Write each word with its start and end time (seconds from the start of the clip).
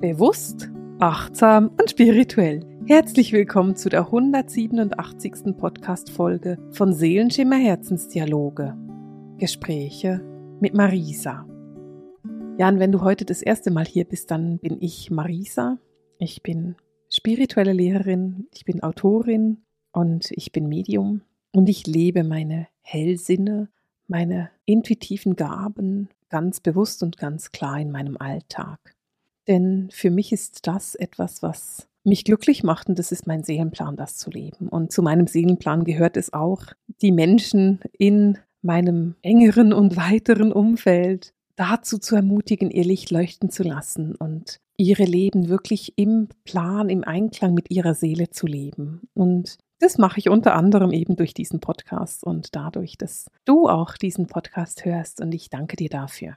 Bewusst, 0.00 0.70
achtsam 0.98 1.72
und 1.78 1.90
spirituell. 1.90 2.64
Herzlich 2.86 3.34
willkommen 3.34 3.76
zu 3.76 3.90
der 3.90 4.06
187. 4.06 5.54
Podcast-Folge 5.58 6.56
von 6.70 6.94
Seelenschimmer 6.94 7.56
Herzensdialoge. 7.56 8.74
Gespräche 9.36 10.22
mit 10.58 10.72
Marisa. 10.72 11.46
Ja, 12.56 12.70
und 12.70 12.78
wenn 12.78 12.92
du 12.92 13.02
heute 13.02 13.26
das 13.26 13.42
erste 13.42 13.70
Mal 13.70 13.84
hier 13.84 14.06
bist, 14.06 14.30
dann 14.30 14.58
bin 14.58 14.78
ich 14.80 15.10
Marisa. 15.10 15.76
Ich 16.18 16.42
bin 16.42 16.76
spirituelle 17.10 17.74
Lehrerin, 17.74 18.48
ich 18.54 18.64
bin 18.64 18.82
Autorin 18.82 19.64
und 19.92 20.30
ich 20.30 20.50
bin 20.50 20.66
Medium 20.66 21.20
und 21.52 21.68
ich 21.68 21.86
lebe 21.86 22.24
meine 22.24 22.68
Hellsinne, 22.80 23.68
meine 24.08 24.48
intuitiven 24.64 25.36
Gaben 25.36 26.08
ganz 26.30 26.60
bewusst 26.60 27.02
und 27.02 27.18
ganz 27.18 27.52
klar 27.52 27.78
in 27.78 27.90
meinem 27.90 28.16
Alltag. 28.16 28.96
Denn 29.50 29.88
für 29.90 30.10
mich 30.10 30.30
ist 30.30 30.68
das 30.68 30.94
etwas, 30.94 31.42
was 31.42 31.88
mich 32.04 32.22
glücklich 32.24 32.62
macht 32.62 32.88
und 32.88 33.00
das 33.00 33.10
ist 33.10 33.26
mein 33.26 33.42
Seelenplan, 33.42 33.96
das 33.96 34.16
zu 34.16 34.30
leben. 34.30 34.68
Und 34.68 34.92
zu 34.92 35.02
meinem 35.02 35.26
Seelenplan 35.26 35.82
gehört 35.82 36.16
es 36.16 36.32
auch, 36.32 36.66
die 37.02 37.10
Menschen 37.10 37.80
in 37.98 38.38
meinem 38.62 39.16
engeren 39.22 39.72
und 39.72 39.96
weiteren 39.96 40.52
Umfeld 40.52 41.34
dazu 41.56 41.98
zu 41.98 42.14
ermutigen, 42.14 42.70
ihr 42.70 42.84
Licht 42.84 43.10
leuchten 43.10 43.50
zu 43.50 43.64
lassen 43.64 44.14
und 44.14 44.60
ihre 44.76 45.02
Leben 45.02 45.48
wirklich 45.48 45.94
im 45.96 46.28
Plan, 46.44 46.88
im 46.88 47.02
Einklang 47.02 47.52
mit 47.52 47.72
ihrer 47.72 47.94
Seele 47.94 48.30
zu 48.30 48.46
leben. 48.46 49.08
Und 49.14 49.58
das 49.80 49.98
mache 49.98 50.20
ich 50.20 50.28
unter 50.28 50.54
anderem 50.54 50.92
eben 50.92 51.16
durch 51.16 51.34
diesen 51.34 51.58
Podcast 51.58 52.22
und 52.22 52.54
dadurch, 52.54 52.98
dass 52.98 53.26
du 53.46 53.68
auch 53.68 53.94
diesen 53.94 54.28
Podcast 54.28 54.84
hörst 54.84 55.20
und 55.20 55.34
ich 55.34 55.50
danke 55.50 55.74
dir 55.74 55.88
dafür. 55.88 56.36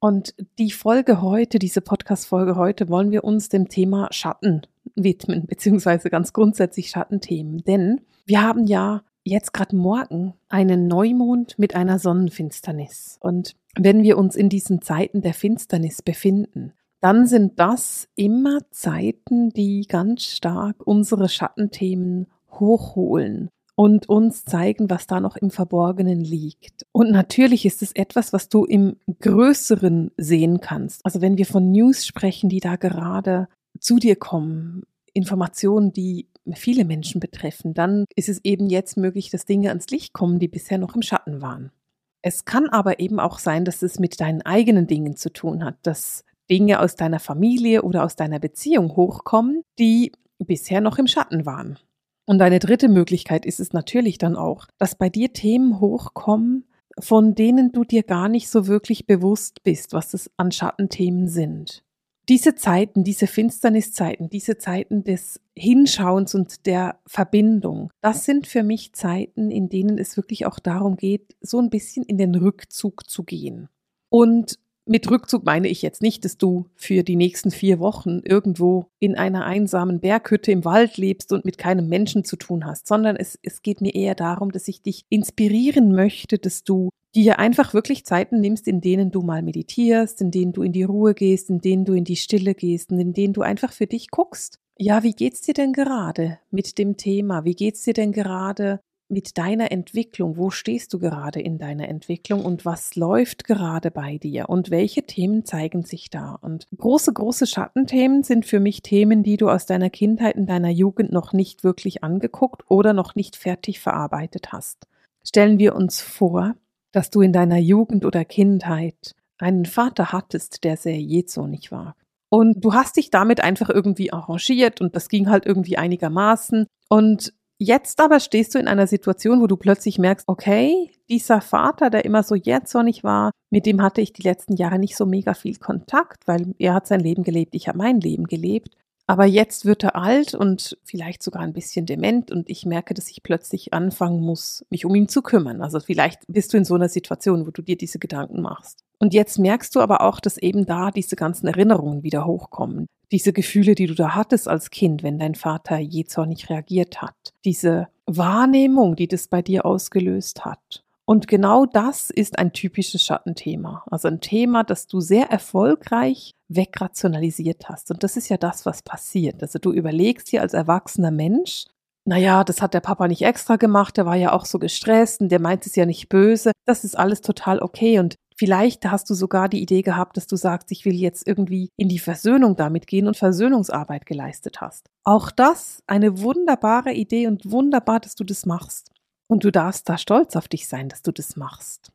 Und 0.00 0.34
die 0.58 0.70
Folge 0.70 1.20
heute, 1.20 1.58
diese 1.58 1.82
Podcast-Folge 1.82 2.56
heute, 2.56 2.88
wollen 2.88 3.10
wir 3.10 3.22
uns 3.22 3.50
dem 3.50 3.68
Thema 3.68 4.08
Schatten 4.10 4.62
widmen, 4.94 5.46
beziehungsweise 5.46 6.08
ganz 6.08 6.32
grundsätzlich 6.32 6.88
Schattenthemen. 6.88 7.62
Denn 7.64 8.00
wir 8.24 8.42
haben 8.42 8.66
ja 8.66 9.02
jetzt 9.24 9.52
gerade 9.52 9.76
morgen 9.76 10.32
einen 10.48 10.88
Neumond 10.88 11.58
mit 11.58 11.74
einer 11.74 11.98
Sonnenfinsternis. 11.98 13.18
Und 13.20 13.56
wenn 13.76 14.02
wir 14.02 14.16
uns 14.16 14.36
in 14.36 14.48
diesen 14.48 14.80
Zeiten 14.80 15.20
der 15.20 15.34
Finsternis 15.34 16.00
befinden, 16.00 16.72
dann 17.02 17.26
sind 17.26 17.60
das 17.60 18.08
immer 18.16 18.60
Zeiten, 18.70 19.50
die 19.50 19.86
ganz 19.86 20.24
stark 20.24 20.86
unsere 20.86 21.28
Schattenthemen 21.28 22.26
hochholen 22.50 23.50
und 23.80 24.10
uns 24.10 24.44
zeigen, 24.44 24.90
was 24.90 25.06
da 25.06 25.20
noch 25.20 25.36
im 25.36 25.50
Verborgenen 25.50 26.20
liegt. 26.20 26.84
Und 26.92 27.10
natürlich 27.10 27.64
ist 27.64 27.80
es 27.80 27.92
etwas, 27.92 28.30
was 28.34 28.50
du 28.50 28.66
im 28.66 28.98
Größeren 29.20 30.10
sehen 30.18 30.60
kannst. 30.60 31.02
Also 31.06 31.22
wenn 31.22 31.38
wir 31.38 31.46
von 31.46 31.72
News 31.72 32.04
sprechen, 32.04 32.50
die 32.50 32.60
da 32.60 32.76
gerade 32.76 33.48
zu 33.78 33.96
dir 33.96 34.16
kommen, 34.16 34.82
Informationen, 35.14 35.94
die 35.94 36.28
viele 36.52 36.84
Menschen 36.84 37.20
betreffen, 37.20 37.72
dann 37.72 38.04
ist 38.14 38.28
es 38.28 38.44
eben 38.44 38.68
jetzt 38.68 38.98
möglich, 38.98 39.30
dass 39.30 39.46
Dinge 39.46 39.70
ans 39.70 39.88
Licht 39.88 40.12
kommen, 40.12 40.38
die 40.38 40.48
bisher 40.48 40.76
noch 40.76 40.94
im 40.94 41.00
Schatten 41.00 41.40
waren. 41.40 41.72
Es 42.20 42.44
kann 42.44 42.68
aber 42.68 43.00
eben 43.00 43.18
auch 43.18 43.38
sein, 43.38 43.64
dass 43.64 43.80
es 43.80 43.98
mit 43.98 44.20
deinen 44.20 44.42
eigenen 44.42 44.88
Dingen 44.88 45.16
zu 45.16 45.32
tun 45.32 45.64
hat, 45.64 45.78
dass 45.84 46.26
Dinge 46.50 46.80
aus 46.80 46.96
deiner 46.96 47.18
Familie 47.18 47.80
oder 47.80 48.04
aus 48.04 48.14
deiner 48.14 48.40
Beziehung 48.40 48.94
hochkommen, 48.94 49.62
die 49.78 50.12
bisher 50.38 50.82
noch 50.82 50.98
im 50.98 51.06
Schatten 51.06 51.46
waren. 51.46 51.78
Und 52.26 52.42
eine 52.42 52.58
dritte 52.58 52.88
Möglichkeit 52.88 53.44
ist 53.44 53.60
es 53.60 53.72
natürlich 53.72 54.18
dann 54.18 54.36
auch, 54.36 54.66
dass 54.78 54.94
bei 54.94 55.08
dir 55.08 55.32
Themen 55.32 55.80
hochkommen, 55.80 56.64
von 56.98 57.34
denen 57.34 57.72
du 57.72 57.84
dir 57.84 58.02
gar 58.02 58.28
nicht 58.28 58.48
so 58.48 58.66
wirklich 58.66 59.06
bewusst 59.06 59.62
bist, 59.62 59.92
was 59.92 60.14
es 60.14 60.30
an 60.36 60.52
Schattenthemen 60.52 61.28
sind. 61.28 61.82
Diese 62.28 62.54
Zeiten, 62.54 63.02
diese 63.02 63.26
Finsterniszeiten, 63.26 64.28
diese 64.28 64.58
Zeiten 64.58 65.02
des 65.02 65.40
Hinschauens 65.56 66.34
und 66.34 66.66
der 66.66 67.00
Verbindung, 67.06 67.90
das 68.02 68.24
sind 68.24 68.46
für 68.46 68.62
mich 68.62 68.92
Zeiten, 68.92 69.50
in 69.50 69.68
denen 69.68 69.98
es 69.98 70.16
wirklich 70.16 70.46
auch 70.46 70.60
darum 70.60 70.96
geht, 70.96 71.34
so 71.40 71.58
ein 71.58 71.70
bisschen 71.70 72.04
in 72.04 72.18
den 72.18 72.34
Rückzug 72.34 73.08
zu 73.10 73.24
gehen. 73.24 73.68
Und 74.10 74.58
mit 74.90 75.08
Rückzug 75.08 75.44
meine 75.44 75.68
ich 75.68 75.82
jetzt 75.82 76.02
nicht, 76.02 76.24
dass 76.24 76.36
du 76.36 76.66
für 76.74 77.04
die 77.04 77.14
nächsten 77.14 77.52
vier 77.52 77.78
Wochen 77.78 78.22
irgendwo 78.24 78.86
in 78.98 79.14
einer 79.14 79.44
einsamen 79.46 80.00
Berghütte 80.00 80.50
im 80.50 80.64
Wald 80.64 80.96
lebst 80.96 81.32
und 81.32 81.44
mit 81.44 81.58
keinem 81.58 81.88
Menschen 81.88 82.24
zu 82.24 82.34
tun 82.34 82.66
hast, 82.66 82.88
sondern 82.88 83.14
es, 83.14 83.38
es 83.42 83.62
geht 83.62 83.80
mir 83.80 83.94
eher 83.94 84.16
darum, 84.16 84.50
dass 84.50 84.66
ich 84.66 84.82
dich 84.82 85.04
inspirieren 85.08 85.94
möchte, 85.94 86.38
dass 86.38 86.64
du 86.64 86.88
dir 87.14 87.38
einfach 87.38 87.72
wirklich 87.72 88.04
Zeiten 88.04 88.40
nimmst, 88.40 88.66
in 88.66 88.80
denen 88.80 89.12
du 89.12 89.22
mal 89.22 89.42
meditierst, 89.42 90.20
in 90.20 90.32
denen 90.32 90.52
du 90.52 90.62
in 90.64 90.72
die 90.72 90.82
Ruhe 90.82 91.14
gehst, 91.14 91.50
in 91.50 91.60
denen 91.60 91.84
du 91.84 91.92
in 91.92 92.04
die 92.04 92.16
Stille 92.16 92.56
gehst 92.56 92.90
und 92.90 92.98
in 92.98 93.12
denen 93.12 93.32
du 93.32 93.42
einfach 93.42 93.72
für 93.72 93.86
dich 93.86 94.10
guckst. 94.10 94.58
Ja, 94.76 95.04
wie 95.04 95.12
geht's 95.12 95.42
dir 95.42 95.54
denn 95.54 95.72
gerade 95.72 96.40
mit 96.50 96.78
dem 96.78 96.96
Thema? 96.96 97.44
Wie 97.44 97.54
geht's 97.54 97.84
dir 97.84 97.94
denn 97.94 98.10
gerade 98.10 98.80
mit 99.10 99.38
deiner 99.38 99.72
Entwicklung? 99.72 100.36
Wo 100.36 100.50
stehst 100.50 100.92
du 100.92 100.98
gerade 100.98 101.40
in 101.40 101.58
deiner 101.58 101.88
Entwicklung 101.88 102.44
und 102.44 102.64
was 102.64 102.96
läuft 102.96 103.44
gerade 103.44 103.90
bei 103.90 104.18
dir 104.18 104.48
und 104.48 104.70
welche 104.70 105.02
Themen 105.02 105.44
zeigen 105.44 105.84
sich 105.84 106.10
da? 106.10 106.38
Und 106.40 106.66
große, 106.76 107.12
große 107.12 107.46
Schattenthemen 107.46 108.22
sind 108.22 108.46
für 108.46 108.60
mich 108.60 108.82
Themen, 108.82 109.22
die 109.22 109.36
du 109.36 109.48
aus 109.48 109.66
deiner 109.66 109.90
Kindheit 109.90 110.36
und 110.36 110.46
deiner 110.46 110.70
Jugend 110.70 111.12
noch 111.12 111.32
nicht 111.32 111.64
wirklich 111.64 112.04
angeguckt 112.04 112.62
oder 112.68 112.92
noch 112.92 113.14
nicht 113.14 113.36
fertig 113.36 113.80
verarbeitet 113.80 114.52
hast. 114.52 114.86
Stellen 115.24 115.58
wir 115.58 115.74
uns 115.74 116.00
vor, 116.00 116.54
dass 116.92 117.10
du 117.10 117.20
in 117.20 117.32
deiner 117.32 117.58
Jugend 117.58 118.04
oder 118.04 118.24
Kindheit 118.24 119.14
einen 119.38 119.66
Vater 119.66 120.12
hattest, 120.12 120.64
der 120.64 120.76
sehr 120.76 121.00
jähzornig 121.00 121.72
war. 121.72 121.96
Und 122.28 122.64
du 122.64 122.74
hast 122.74 122.96
dich 122.96 123.10
damit 123.10 123.40
einfach 123.40 123.68
irgendwie 123.68 124.12
arrangiert 124.12 124.80
und 124.80 124.94
das 124.94 125.08
ging 125.08 125.28
halt 125.28 125.46
irgendwie 125.46 125.76
einigermaßen. 125.76 126.66
Und 126.88 127.32
Jetzt 127.62 128.00
aber 128.00 128.20
stehst 128.20 128.54
du 128.54 128.58
in 128.58 128.68
einer 128.68 128.86
Situation, 128.86 129.42
wo 129.42 129.46
du 129.46 129.58
plötzlich 129.58 129.98
merkst, 129.98 130.26
okay, 130.26 130.90
dieser 131.10 131.42
Vater, 131.42 131.90
der 131.90 132.06
immer 132.06 132.22
so 132.22 132.34
jähzornig 132.34 133.04
war, 133.04 133.32
mit 133.50 133.66
dem 133.66 133.82
hatte 133.82 134.00
ich 134.00 134.14
die 134.14 134.22
letzten 134.22 134.56
Jahre 134.56 134.78
nicht 134.78 134.96
so 134.96 135.04
mega 135.04 135.34
viel 135.34 135.56
Kontakt, 135.56 136.26
weil 136.26 136.54
er 136.58 136.72
hat 136.72 136.86
sein 136.86 137.00
Leben 137.00 137.22
gelebt, 137.22 137.54
ich 137.54 137.68
habe 137.68 137.76
mein 137.76 138.00
Leben 138.00 138.24
gelebt. 138.24 138.78
Aber 139.10 139.24
jetzt 139.24 139.64
wird 139.64 139.82
er 139.82 139.96
alt 139.96 140.36
und 140.36 140.78
vielleicht 140.84 141.24
sogar 141.24 141.42
ein 141.42 141.52
bisschen 141.52 141.84
dement 141.84 142.30
und 142.30 142.48
ich 142.48 142.64
merke, 142.64 142.94
dass 142.94 143.10
ich 143.10 143.24
plötzlich 143.24 143.74
anfangen 143.74 144.20
muss, 144.20 144.64
mich 144.70 144.84
um 144.84 144.94
ihn 144.94 145.08
zu 145.08 145.20
kümmern. 145.20 145.62
Also 145.62 145.80
vielleicht 145.80 146.20
bist 146.28 146.52
du 146.52 146.58
in 146.58 146.64
so 146.64 146.76
einer 146.76 146.88
Situation, 146.88 147.44
wo 147.44 147.50
du 147.50 147.60
dir 147.60 147.76
diese 147.76 147.98
Gedanken 147.98 148.40
machst. 148.40 148.84
Und 149.00 149.12
jetzt 149.12 149.40
merkst 149.40 149.74
du 149.74 149.80
aber 149.80 150.02
auch, 150.02 150.20
dass 150.20 150.38
eben 150.38 150.64
da 150.64 150.92
diese 150.92 151.16
ganzen 151.16 151.48
Erinnerungen 151.48 152.04
wieder 152.04 152.24
hochkommen. 152.24 152.86
Diese 153.10 153.32
Gefühle, 153.32 153.74
die 153.74 153.88
du 153.88 153.96
da 153.96 154.14
hattest 154.14 154.46
als 154.46 154.70
Kind, 154.70 155.02
wenn 155.02 155.18
dein 155.18 155.34
Vater 155.34 155.78
jähzornig 155.78 156.48
reagiert 156.48 157.02
hat. 157.02 157.16
Diese 157.44 157.88
Wahrnehmung, 158.06 158.94
die 158.94 159.08
das 159.08 159.26
bei 159.26 159.42
dir 159.42 159.66
ausgelöst 159.66 160.44
hat. 160.44 160.84
Und 161.10 161.26
genau 161.26 161.66
das 161.66 162.10
ist 162.10 162.38
ein 162.38 162.52
typisches 162.52 163.02
Schattenthema. 163.02 163.82
Also 163.90 164.06
ein 164.06 164.20
Thema, 164.20 164.62
das 164.62 164.86
du 164.86 165.00
sehr 165.00 165.28
erfolgreich 165.28 166.30
wegrationalisiert 166.46 167.68
hast. 167.68 167.90
Und 167.90 168.04
das 168.04 168.16
ist 168.16 168.28
ja 168.28 168.36
das, 168.36 168.64
was 168.64 168.82
passiert. 168.82 169.42
Also 169.42 169.58
du 169.58 169.72
überlegst 169.72 170.30
dir 170.30 170.40
als 170.40 170.54
erwachsener 170.54 171.10
Mensch, 171.10 171.64
naja, 172.04 172.44
das 172.44 172.62
hat 172.62 172.74
der 172.74 172.80
Papa 172.80 173.08
nicht 173.08 173.22
extra 173.22 173.56
gemacht, 173.56 173.96
der 173.96 174.06
war 174.06 174.14
ja 174.14 174.30
auch 174.30 174.44
so 174.44 174.60
gestresst 174.60 175.20
und 175.20 175.30
der 175.30 175.40
meint 175.40 175.66
es 175.66 175.74
ja 175.74 175.84
nicht 175.84 176.08
böse. 176.08 176.52
Das 176.64 176.84
ist 176.84 176.96
alles 176.96 177.22
total 177.22 177.58
okay. 177.58 177.98
Und 177.98 178.14
vielleicht 178.36 178.88
hast 178.88 179.10
du 179.10 179.14
sogar 179.14 179.48
die 179.48 179.62
Idee 179.62 179.82
gehabt, 179.82 180.16
dass 180.16 180.28
du 180.28 180.36
sagst, 180.36 180.70
ich 180.70 180.84
will 180.84 180.94
jetzt 180.94 181.26
irgendwie 181.26 181.70
in 181.76 181.88
die 181.88 181.98
Versöhnung 181.98 182.54
damit 182.54 182.86
gehen 182.86 183.08
und 183.08 183.16
Versöhnungsarbeit 183.16 184.06
geleistet 184.06 184.60
hast. 184.60 184.86
Auch 185.02 185.32
das 185.32 185.82
eine 185.88 186.20
wunderbare 186.20 186.92
Idee 186.92 187.26
und 187.26 187.50
wunderbar, 187.50 187.98
dass 187.98 188.14
du 188.14 188.22
das 188.22 188.46
machst. 188.46 188.92
Und 189.30 189.44
du 189.44 189.52
darfst 189.52 189.88
da 189.88 189.96
stolz 189.96 190.34
auf 190.34 190.48
dich 190.48 190.66
sein, 190.66 190.88
dass 190.88 191.02
du 191.02 191.12
das 191.12 191.36
machst. 191.36 191.92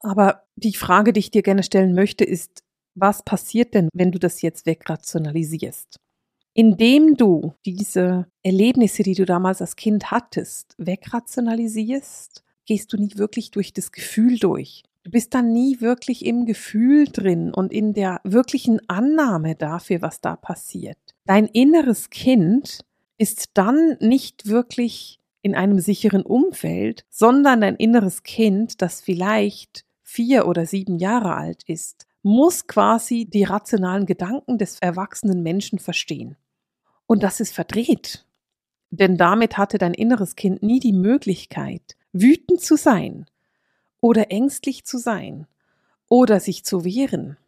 Aber 0.00 0.42
die 0.56 0.74
Frage, 0.74 1.12
die 1.12 1.20
ich 1.20 1.30
dir 1.30 1.42
gerne 1.42 1.62
stellen 1.62 1.94
möchte, 1.94 2.24
ist, 2.24 2.64
was 2.96 3.22
passiert 3.22 3.74
denn, 3.74 3.88
wenn 3.94 4.10
du 4.10 4.18
das 4.18 4.42
jetzt 4.42 4.66
wegrationalisierst? 4.66 6.00
Indem 6.54 7.14
du 7.14 7.54
diese 7.64 8.26
Erlebnisse, 8.42 9.04
die 9.04 9.14
du 9.14 9.24
damals 9.24 9.60
als 9.60 9.76
Kind 9.76 10.10
hattest, 10.10 10.74
wegrationalisierst, 10.76 12.42
gehst 12.66 12.92
du 12.92 12.96
nie 12.96 13.12
wirklich 13.14 13.52
durch 13.52 13.72
das 13.72 13.92
Gefühl 13.92 14.40
durch. 14.40 14.82
Du 15.04 15.12
bist 15.12 15.34
dann 15.34 15.52
nie 15.52 15.80
wirklich 15.80 16.26
im 16.26 16.46
Gefühl 16.46 17.06
drin 17.06 17.54
und 17.54 17.72
in 17.72 17.94
der 17.94 18.20
wirklichen 18.24 18.80
Annahme 18.88 19.54
dafür, 19.54 20.02
was 20.02 20.20
da 20.20 20.34
passiert. 20.34 20.98
Dein 21.26 21.46
inneres 21.46 22.10
Kind 22.10 22.80
ist 23.18 23.50
dann 23.54 23.96
nicht 24.00 24.46
wirklich 24.46 25.20
in 25.42 25.54
einem 25.54 25.80
sicheren 25.80 26.22
Umfeld, 26.22 27.04
sondern 27.10 27.60
dein 27.60 27.76
inneres 27.76 28.22
Kind, 28.22 28.80
das 28.80 29.00
vielleicht 29.00 29.84
vier 30.02 30.46
oder 30.46 30.66
sieben 30.66 30.98
Jahre 30.98 31.34
alt 31.34 31.64
ist, 31.66 32.06
muss 32.22 32.66
quasi 32.66 33.24
die 33.24 33.44
rationalen 33.44 34.06
Gedanken 34.06 34.58
des 34.58 34.78
erwachsenen 34.78 35.42
Menschen 35.42 35.78
verstehen. 35.78 36.36
Und 37.06 37.22
das 37.22 37.40
ist 37.40 37.52
verdreht. 37.52 38.24
Denn 38.90 39.16
damit 39.16 39.58
hatte 39.58 39.78
dein 39.78 39.94
inneres 39.94 40.36
Kind 40.36 40.62
nie 40.62 40.78
die 40.78 40.92
Möglichkeit, 40.92 41.96
wütend 42.12 42.60
zu 42.60 42.76
sein 42.76 43.26
oder 44.00 44.30
ängstlich 44.30 44.84
zu 44.84 44.98
sein 44.98 45.46
oder 46.08 46.40
sich 46.40 46.64
zu 46.64 46.84
wehren. 46.84 47.38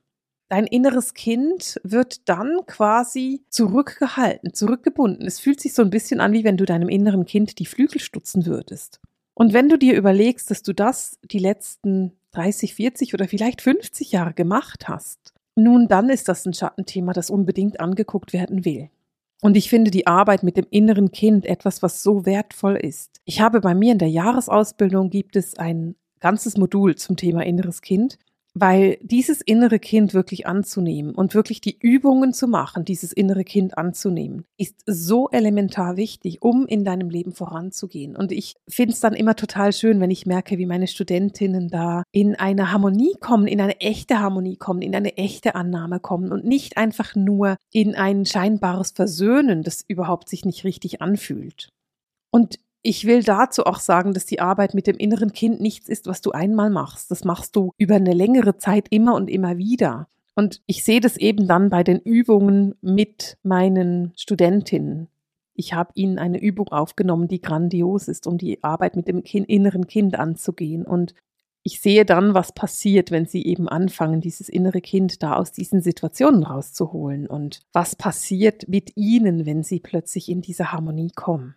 Dein 0.49 0.67
inneres 0.67 1.15
Kind 1.15 1.81
wird 1.83 2.29
dann 2.29 2.61
quasi 2.67 3.43
zurückgehalten, 3.49 4.55
zurückgebunden. 4.55 5.27
Es 5.27 5.41
fühlt 5.41 5.61
sich 5.61 5.75
so 5.75 5.83
ein 5.83 5.91
bisschen 5.91 6.21
an, 6.21 6.33
wie 6.33 6.45
wenn 6.45 6.57
du 6.57 6.65
deinem 6.65 6.89
inneren 6.89 7.25
Kind 7.25 7.59
die 7.59 7.67
Flügel 7.67 8.01
stutzen 8.01 8.47
würdest. 8.47 9.01
Und 9.35 9.53
wenn 9.53 9.69
du 9.69 9.79
dir 9.79 9.97
überlegst, 9.97 10.51
dass 10.51 10.63
du 10.63 10.73
das 10.73 11.19
die 11.25 11.39
letzten 11.39 12.13
30, 12.33 12.75
40 12.75 13.15
oder 13.15 13.29
vielleicht 13.29 13.63
50 13.63 14.13
Jahre 14.13 14.35
gemacht 14.35 14.89
hast, 14.89 15.35
nun 15.57 15.89
dann 15.89 16.09
ist 16.09 16.29
das 16.29 16.47
ein 16.47 16.55
Schattenthema, 16.55 17.13
das 17.13 17.31
unbedingt 17.31 17.81
angeguckt 17.81 18.33
werden 18.33 18.65
will. 18.65 18.91
Und 19.41 19.57
ich 19.57 19.69
finde 19.69 19.91
die 19.91 20.07
Arbeit 20.07 20.43
mit 20.43 20.57
dem 20.57 20.67
inneren 20.71 21.13
Kind 21.13 21.47
etwas, 21.47 21.83
was 21.83 22.03
so 22.03 22.25
wertvoll 22.25 22.77
ist. 22.77 23.21
Ich 23.25 23.41
habe 23.41 23.61
bei 23.61 23.75
mir 23.75 23.93
in 23.93 23.99
der 23.99 24.09
Jahresausbildung 24.09 25.11
gibt 25.11 25.37
es 25.37 25.59
ein 25.59 25.97
ganzes 26.21 26.57
Modul 26.57 26.97
zum 26.97 27.17
Thema 27.17 27.45
inneres 27.45 27.83
Kind 27.83 28.19
weil 28.55 28.99
dieses 29.03 29.41
innere 29.41 29.81
Kind 29.81 30.15
wirklich 30.15 30.47
anzunehmen 30.47 31.15
und 31.15 31.35
wirklich 31.35 31.61
die 31.61 31.77
Übungen 31.79 32.33
zu 32.33 32.47
machen, 32.47 32.85
dieses 32.85 33.13
innere 33.13 33.43
Kind 33.43 33.77
anzunehmen, 33.77 34.45
ist 34.57 34.77
so 34.87 35.29
elementar 35.31 35.97
wichtig, 35.97 36.41
um 36.41 36.65
in 36.67 36.85
deinem 36.85 37.11
Leben 37.11 37.33
voranzugehen. 37.33 38.15
Und 38.17 38.31
ich 38.31 38.55
finde 38.69 38.95
es 38.95 39.01
dann 39.01 39.15
immer 39.15 39.35
total 39.35 39.73
schön, 39.73 40.01
wenn 40.01 40.13
ich 40.13 40.25
merke, 40.25 40.57
wie 40.57 40.67
meine 40.67 40.87
Studentinnen 40.87 41.69
da 41.69 42.05
in 42.13 42.37
eine 42.37 42.71
Harmonie 42.71 43.15
kommen, 43.21 43.49
in 43.49 43.61
eine 43.61 43.81
echte 43.81 44.21
Harmonie 44.21 44.57
kommen, 44.57 44.83
in 44.83 44.95
eine 44.95 45.17
echte 45.17 45.57
Annahme 45.57 45.99
kommen 45.99 46.31
und 46.31 46.45
nicht 46.45 46.77
einfach 46.77 47.17
nur 47.17 47.57
in 47.73 47.97
ein 47.97 48.25
scheinbares 48.25 48.93
Versöhnen, 48.93 49.65
das 49.65 49.85
überhaupt 49.87 50.29
sich 50.29 50.45
nicht 50.45 50.63
richtig 50.63 51.03
anfühlt. 51.03 51.71
Und 52.31 52.59
ich 52.87 53.07
will 53.07 53.23
dazu 53.23 53.65
auch 53.65 53.79
sagen, 53.79 54.13
dass 54.13 54.27
die 54.27 54.41
Arbeit 54.41 54.75
mit 54.75 54.87
dem 54.87 54.99
inneren 54.99 55.33
Kind 55.33 55.59
nichts 55.59 55.89
ist, 55.89 56.07
was 56.07 56.21
du 56.21 56.33
einmal 56.33 56.69
machst. 56.69 57.11
Das 57.11 57.25
machst 57.25 57.57
du 57.57 57.73
über 57.79 57.95
eine 57.95 58.13
längere 58.13 58.59
Zeit 58.59 58.89
immer 58.91 59.15
und 59.15 59.31
immer 59.31 59.57
wieder. 59.57 60.07
Und 60.37 60.61
ich 60.67 60.85
sehe 60.85 61.01
das 61.01 61.17
eben 61.17 61.49
dann 61.49 61.71
bei 61.71 61.83
den 61.83 61.99
Übungen 61.99 62.75
mit 62.83 63.39
meinen 63.43 64.13
Studentinnen. 64.17 65.09
Ich 65.55 65.73
habe 65.73 65.93
ihnen 65.95 66.19
eine 66.19 66.39
Übung 66.39 66.69
aufgenommen, 66.69 67.27
die 67.27 67.41
grandios 67.41 68.07
ist, 68.07 68.27
um 68.27 68.37
die 68.37 68.63
Arbeit 68.63 68.97
mit 68.97 69.09
dem 69.09 69.23
kind, 69.23 69.49
inneren 69.49 69.87
Kind 69.87 70.19
anzugehen. 70.19 70.85
Und 70.85 71.15
ich 71.63 71.81
sehe 71.81 72.05
dann, 72.05 72.35
was 72.35 72.53
passiert, 72.53 73.11
wenn 73.11 73.25
sie 73.25 73.47
eben 73.47 73.67
anfangen, 73.67 74.21
dieses 74.21 74.51
innere 74.51 74.83
Kind 74.83 75.23
da 75.23 75.37
aus 75.37 75.53
diesen 75.53 75.81
Situationen 75.81 76.43
rauszuholen 76.43 77.29
und 77.29 77.61
was 77.73 77.97
passiert 77.97 78.69
mit 78.69 78.95
ihnen, 78.95 79.47
wenn 79.47 79.63
sie 79.63 79.81
plötzlich 79.81 80.29
in 80.29 80.43
diese 80.43 80.71
Harmonie 80.71 81.13
kommen. 81.15 81.55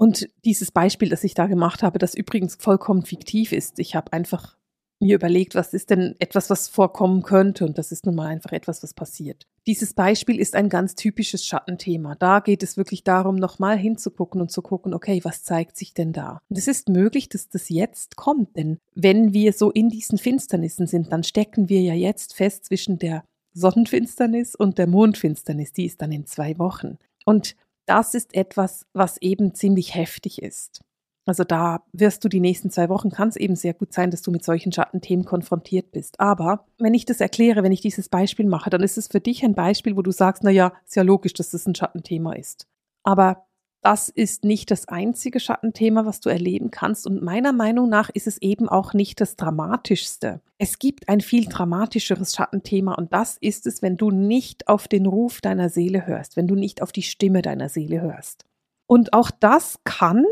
Und 0.00 0.30
dieses 0.46 0.72
Beispiel, 0.72 1.10
das 1.10 1.24
ich 1.24 1.34
da 1.34 1.46
gemacht 1.46 1.82
habe, 1.82 1.98
das 1.98 2.14
übrigens 2.14 2.54
vollkommen 2.58 3.04
fiktiv 3.04 3.52
ist. 3.52 3.78
Ich 3.78 3.94
habe 3.94 4.14
einfach 4.14 4.56
mir 4.98 5.14
überlegt, 5.14 5.54
was 5.54 5.74
ist 5.74 5.90
denn 5.90 6.14
etwas, 6.18 6.48
was 6.48 6.68
vorkommen 6.68 7.22
könnte 7.22 7.66
und 7.66 7.76
das 7.76 7.92
ist 7.92 8.06
nun 8.06 8.14
mal 8.14 8.28
einfach 8.28 8.52
etwas, 8.52 8.82
was 8.82 8.94
passiert. 8.94 9.46
Dieses 9.66 9.92
Beispiel 9.92 10.40
ist 10.40 10.56
ein 10.56 10.70
ganz 10.70 10.94
typisches 10.94 11.44
Schattenthema. 11.44 12.14
Da 12.14 12.40
geht 12.40 12.62
es 12.62 12.78
wirklich 12.78 13.04
darum, 13.04 13.34
nochmal 13.34 13.76
hinzugucken 13.76 14.40
und 14.40 14.50
zu 14.50 14.62
gucken, 14.62 14.94
okay, 14.94 15.20
was 15.22 15.44
zeigt 15.44 15.76
sich 15.76 15.92
denn 15.92 16.14
da? 16.14 16.40
Und 16.48 16.56
es 16.56 16.66
ist 16.66 16.88
möglich, 16.88 17.28
dass 17.28 17.50
das 17.50 17.68
jetzt 17.68 18.16
kommt, 18.16 18.56
denn 18.56 18.78
wenn 18.94 19.34
wir 19.34 19.52
so 19.52 19.70
in 19.70 19.90
diesen 19.90 20.16
Finsternissen 20.16 20.86
sind, 20.86 21.12
dann 21.12 21.24
stecken 21.24 21.68
wir 21.68 21.82
ja 21.82 21.94
jetzt 21.94 22.34
fest 22.34 22.64
zwischen 22.64 22.98
der 22.98 23.22
Sonnenfinsternis 23.52 24.54
und 24.54 24.78
der 24.78 24.86
Mondfinsternis. 24.86 25.74
Die 25.74 25.84
ist 25.84 26.00
dann 26.00 26.10
in 26.10 26.24
zwei 26.24 26.58
Wochen. 26.58 26.96
Und 27.26 27.54
das 27.90 28.14
ist 28.14 28.34
etwas, 28.34 28.86
was 28.92 29.16
eben 29.20 29.52
ziemlich 29.52 29.96
heftig 29.96 30.40
ist. 30.40 30.80
Also 31.26 31.42
da 31.42 31.82
wirst 31.92 32.24
du 32.24 32.28
die 32.28 32.38
nächsten 32.38 32.70
zwei 32.70 32.88
Wochen, 32.88 33.10
kann 33.10 33.28
es 33.28 33.36
eben 33.36 33.56
sehr 33.56 33.74
gut 33.74 33.92
sein, 33.92 34.12
dass 34.12 34.22
du 34.22 34.30
mit 34.30 34.44
solchen 34.44 34.70
Schattenthemen 34.70 35.24
konfrontiert 35.24 35.90
bist. 35.90 36.18
Aber 36.20 36.66
wenn 36.78 36.94
ich 36.94 37.04
das 37.04 37.20
erkläre, 37.20 37.64
wenn 37.64 37.72
ich 37.72 37.80
dieses 37.80 38.08
Beispiel 38.08 38.46
mache, 38.46 38.70
dann 38.70 38.82
ist 38.82 38.96
es 38.96 39.08
für 39.08 39.20
dich 39.20 39.44
ein 39.44 39.54
Beispiel, 39.54 39.96
wo 39.96 40.02
du 40.02 40.12
sagst, 40.12 40.44
na 40.44 40.50
ja, 40.50 40.72
ist 40.86 40.94
ja 40.94 41.02
logisch, 41.02 41.34
dass 41.34 41.50
das 41.50 41.66
ein 41.66 41.74
Schattenthema 41.74 42.34
ist. 42.34 42.68
Aber 43.02 43.46
das 43.82 44.08
ist 44.08 44.44
nicht 44.44 44.70
das 44.70 44.88
einzige 44.88 45.40
Schattenthema, 45.40 46.04
was 46.04 46.20
du 46.20 46.28
erleben 46.28 46.70
kannst. 46.70 47.06
Und 47.06 47.22
meiner 47.22 47.52
Meinung 47.52 47.88
nach 47.88 48.10
ist 48.10 48.26
es 48.26 48.40
eben 48.42 48.68
auch 48.68 48.92
nicht 48.92 49.20
das 49.20 49.36
Dramatischste. 49.36 50.40
Es 50.58 50.78
gibt 50.78 51.08
ein 51.08 51.20
viel 51.20 51.46
dramatischeres 51.46 52.34
Schattenthema 52.34 52.94
und 52.94 53.12
das 53.12 53.38
ist 53.40 53.66
es, 53.66 53.80
wenn 53.80 53.96
du 53.96 54.10
nicht 54.10 54.68
auf 54.68 54.88
den 54.88 55.06
Ruf 55.06 55.40
deiner 55.40 55.70
Seele 55.70 56.06
hörst, 56.06 56.36
wenn 56.36 56.46
du 56.46 56.54
nicht 56.54 56.82
auf 56.82 56.92
die 56.92 57.02
Stimme 57.02 57.40
deiner 57.40 57.68
Seele 57.68 58.02
hörst. 58.02 58.44
Und 58.86 59.12
auch 59.12 59.30
das 59.30 59.78
kann 59.84 60.24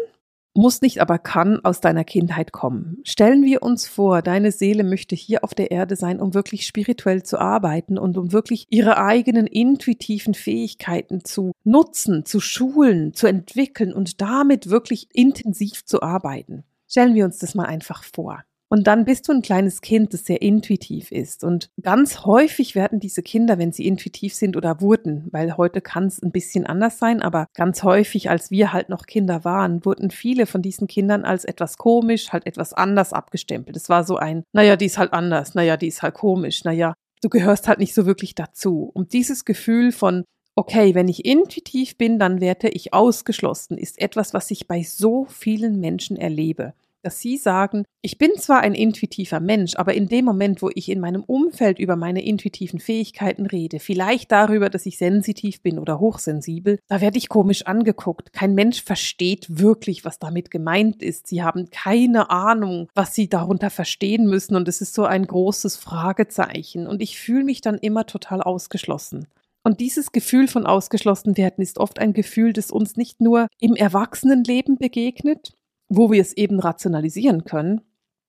muss 0.59 0.83
nicht, 0.83 1.01
aber 1.01 1.19
kann 1.19 1.65
aus 1.65 1.81
deiner 1.81 2.05
Kindheit 2.05 2.53
kommen. 2.53 2.99
Stellen 3.05 3.45
wir 3.45 3.63
uns 3.63 3.87
vor, 3.87 4.23
deine 4.23 4.53
Seele 4.53 4.85
möchte 4.85 5.15
hier 5.15 5.45
auf 5.45 5.55
der 5.55 5.71
Erde 5.71 5.97
sein, 5.97 6.21
um 6.21 6.35
wirklich 6.35 6.67
spirituell 6.67 7.23
zu 7.23 7.39
arbeiten 7.39 7.97
und 7.97 8.19
um 8.19 8.33
wirklich 8.33 8.67
ihre 8.69 8.99
eigenen 8.99 9.47
intuitiven 9.47 10.35
Fähigkeiten 10.35 11.25
zu 11.25 11.53
nutzen, 11.65 12.25
zu 12.25 12.41
schulen, 12.41 13.15
zu 13.15 13.27
entwickeln 13.27 13.93
und 13.93 14.21
damit 14.21 14.69
wirklich 14.69 15.09
intensiv 15.13 15.85
zu 15.85 16.03
arbeiten. 16.03 16.65
Stellen 16.89 17.15
wir 17.15 17.25
uns 17.25 17.39
das 17.39 17.55
mal 17.55 17.67
einfach 17.67 18.03
vor. 18.03 18.43
Und 18.71 18.87
dann 18.87 19.07
bist 19.07 19.29
du 19.29 19.33
ein 19.33 19.43
kleines 19.43 19.81
Kind, 19.81 20.13
das 20.13 20.27
sehr 20.27 20.43
intuitiv 20.43 21.11
ist. 21.11 21.43
Und 21.43 21.71
ganz 21.81 22.27
häufig 22.27 22.75
werden 22.75 23.01
diese 23.01 23.23
Kinder, 23.23 23.59
wenn 23.59 23.73
sie 23.73 23.87
intuitiv 23.87 24.35
sind 24.35 24.57
oder 24.57 24.81
wurden, 24.81 25.29
weil 25.31 25.57
heute 25.57 25.81
kann 25.81 26.07
es 26.07 26.23
ein 26.23 26.33
bisschen 26.33 26.67
anders 26.67 26.99
sein, 26.99 27.23
aber 27.23 27.47
ganz 27.55 27.83
häufig, 27.83 28.29
als 28.29 28.51
wir 28.51 28.73
halt 28.73 28.91
noch 28.91 29.07
Kinder 29.07 29.45
waren, 29.45 29.85
wurden 29.87 30.11
viele 30.11 30.45
von 30.45 30.61
diesen 30.61 30.87
Kindern 30.87 31.25
als 31.25 31.45
etwas 31.47 31.79
komisch, 31.79 32.31
halt 32.31 32.47
etwas 32.47 32.75
anders 32.75 33.15
abgestempelt. 33.15 33.77
Es 33.77 33.89
war 33.89 34.05
so 34.05 34.17
ein, 34.17 34.45
naja, 34.53 34.77
die 34.77 34.87
ist 34.87 34.99
halt 34.99 35.15
anders, 35.15 35.55
naja, 35.55 35.79
die 35.79 35.89
ist 35.89 36.03
halt 36.03 36.15
komisch, 36.15 36.65
naja, 36.65 36.95
du 37.23 37.31
gehörst 37.31 37.69
halt 37.69 37.79
nicht 37.79 37.95
so 37.95 38.05
wirklich 38.05 38.35
dazu. 38.35 38.91
Und 38.93 39.15
dieses 39.15 39.47
Gefühl 39.47 39.93
von, 39.93 40.25
okay, 40.57 40.95
wenn 40.95 41.09
ich 41.09 41.25
intuitiv 41.25 41.97
bin, 41.97 42.19
dann 42.19 42.41
werde 42.43 42.69
ich 42.69 42.93
ausgeschlossen, 42.93 43.79
ist 43.79 43.99
etwas, 43.99 44.35
was 44.35 44.51
ich 44.51 44.69
bei 44.69 44.83
so 44.83 45.25
vielen 45.25 45.81
Menschen 45.81 46.17
erlebe 46.17 46.75
dass 47.09 47.21
Sie 47.21 47.39
sagen, 47.39 47.85
ich 48.03 48.19
bin 48.19 48.33
zwar 48.37 48.61
ein 48.61 48.75
intuitiver 48.75 49.41
Mensch, 49.41 49.77
aber 49.77 49.95
in 49.95 50.09
dem 50.09 50.27
Moment, 50.27 50.61
wo 50.61 50.69
ich 50.75 50.91
in 50.91 51.01
meinem 51.01 51.25
Umfeld 51.25 51.79
über 51.79 51.97
meine 51.97 52.23
intuitiven 52.23 52.81
Fähigkeiten 52.81 53.47
rede, 53.47 53.81
vielleicht 53.81 54.31
darüber, 54.31 54.69
dass 54.69 54.85
ich 54.85 54.99
sensitiv 54.99 55.63
bin 55.63 55.79
oder 55.79 56.01
hochsensibel, 56.01 56.79
da 56.87 57.01
werde 57.01 57.17
ich 57.17 57.31
komisch 57.31 57.65
angeguckt. 57.65 58.35
Kein 58.35 58.55
Mensch 58.55 58.83
versteht 58.83 59.47
wirklich, 59.49 60.05
was 60.05 60.19
damit 60.19 60.51
gemeint 60.51 61.03
ist. 61.03 61.29
Sie 61.29 61.43
haben 61.43 61.71
keine 61.71 62.29
Ahnung, 62.29 62.89
was 62.95 63.15
sie 63.15 63.31
darunter 63.31 63.71
verstehen 63.71 64.27
müssen 64.27 64.55
und 64.55 64.69
es 64.69 64.83
ist 64.83 64.93
so 64.93 65.07
ein 65.07 65.27
großes 65.27 65.77
Fragezeichen 65.77 66.87
und 66.87 67.01
ich 67.01 67.19
fühle 67.19 67.45
mich 67.45 67.63
dann 67.63 67.79
immer 67.79 68.05
total 68.05 68.43
ausgeschlossen. 68.43 69.29
Und 69.65 69.81
dieses 69.81 70.13
Gefühl 70.13 70.47
von 70.49 70.67
ausgeschlossen 70.67 71.37
werden 71.37 71.63
ist 71.63 71.79
oft 71.79 71.99
ein 71.99 72.13
Gefühl, 72.13 72.53
das 72.53 72.71
uns 72.71 72.97
nicht 72.97 73.21
nur 73.21 73.49
im 73.61 73.75
Erwachsenenleben 73.75 74.77
begegnet, 74.77 75.53
wo 75.89 76.11
wir 76.11 76.21
es 76.21 76.37
eben 76.37 76.61
rationalisieren 76.61 77.45
können, 77.45 77.81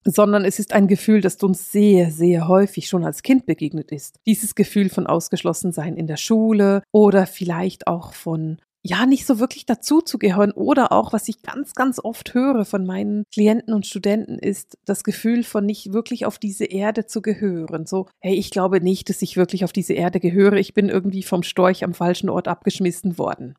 sondern 0.05 0.45
es 0.45 0.59
ist 0.59 0.73
ein 0.73 0.87
Gefühl, 0.87 1.21
das 1.21 1.35
uns 1.37 1.71
sehr, 1.71 2.11
sehr 2.11 2.47
häufig 2.47 2.87
schon 2.87 3.03
als 3.03 3.21
Kind 3.21 3.45
begegnet 3.45 3.91
ist. 3.91 4.19
Dieses 4.25 4.55
Gefühl 4.55 4.89
von 4.89 5.07
Ausgeschlossensein 5.07 5.97
in 5.97 6.07
der 6.07 6.17
Schule 6.17 6.83
oder 6.91 7.25
vielleicht 7.27 7.87
auch 7.87 8.13
von 8.13 8.59
ja, 8.81 9.05
nicht 9.05 9.25
so 9.25 9.39
wirklich 9.39 9.65
dazuzugehören 9.65 10.51
oder 10.51 10.93
auch, 10.93 11.11
was 11.11 11.27
ich 11.27 11.41
ganz, 11.41 11.73
ganz 11.73 11.99
oft 12.01 12.33
höre 12.33 12.63
von 12.63 12.85
meinen 12.85 13.25
Klienten 13.33 13.73
und 13.73 13.85
Studenten, 13.85 14.39
ist 14.39 14.77
das 14.85 15.03
Gefühl 15.03 15.43
von 15.43 15.65
nicht 15.65 15.91
wirklich 15.91 16.25
auf 16.25 16.39
diese 16.39 16.63
Erde 16.63 17.05
zu 17.05 17.21
gehören. 17.21 17.85
So, 17.85 18.07
hey, 18.21 18.35
ich 18.35 18.51
glaube 18.51 18.79
nicht, 18.79 19.09
dass 19.09 19.21
ich 19.21 19.35
wirklich 19.35 19.65
auf 19.65 19.73
diese 19.73 19.93
Erde 19.93 20.21
gehöre. 20.21 20.53
Ich 20.53 20.73
bin 20.73 20.87
irgendwie 20.87 21.23
vom 21.23 21.43
Storch 21.43 21.83
am 21.83 21.93
falschen 21.93 22.29
Ort 22.29 22.47
abgeschmissen 22.47 23.17
worden. 23.17 23.55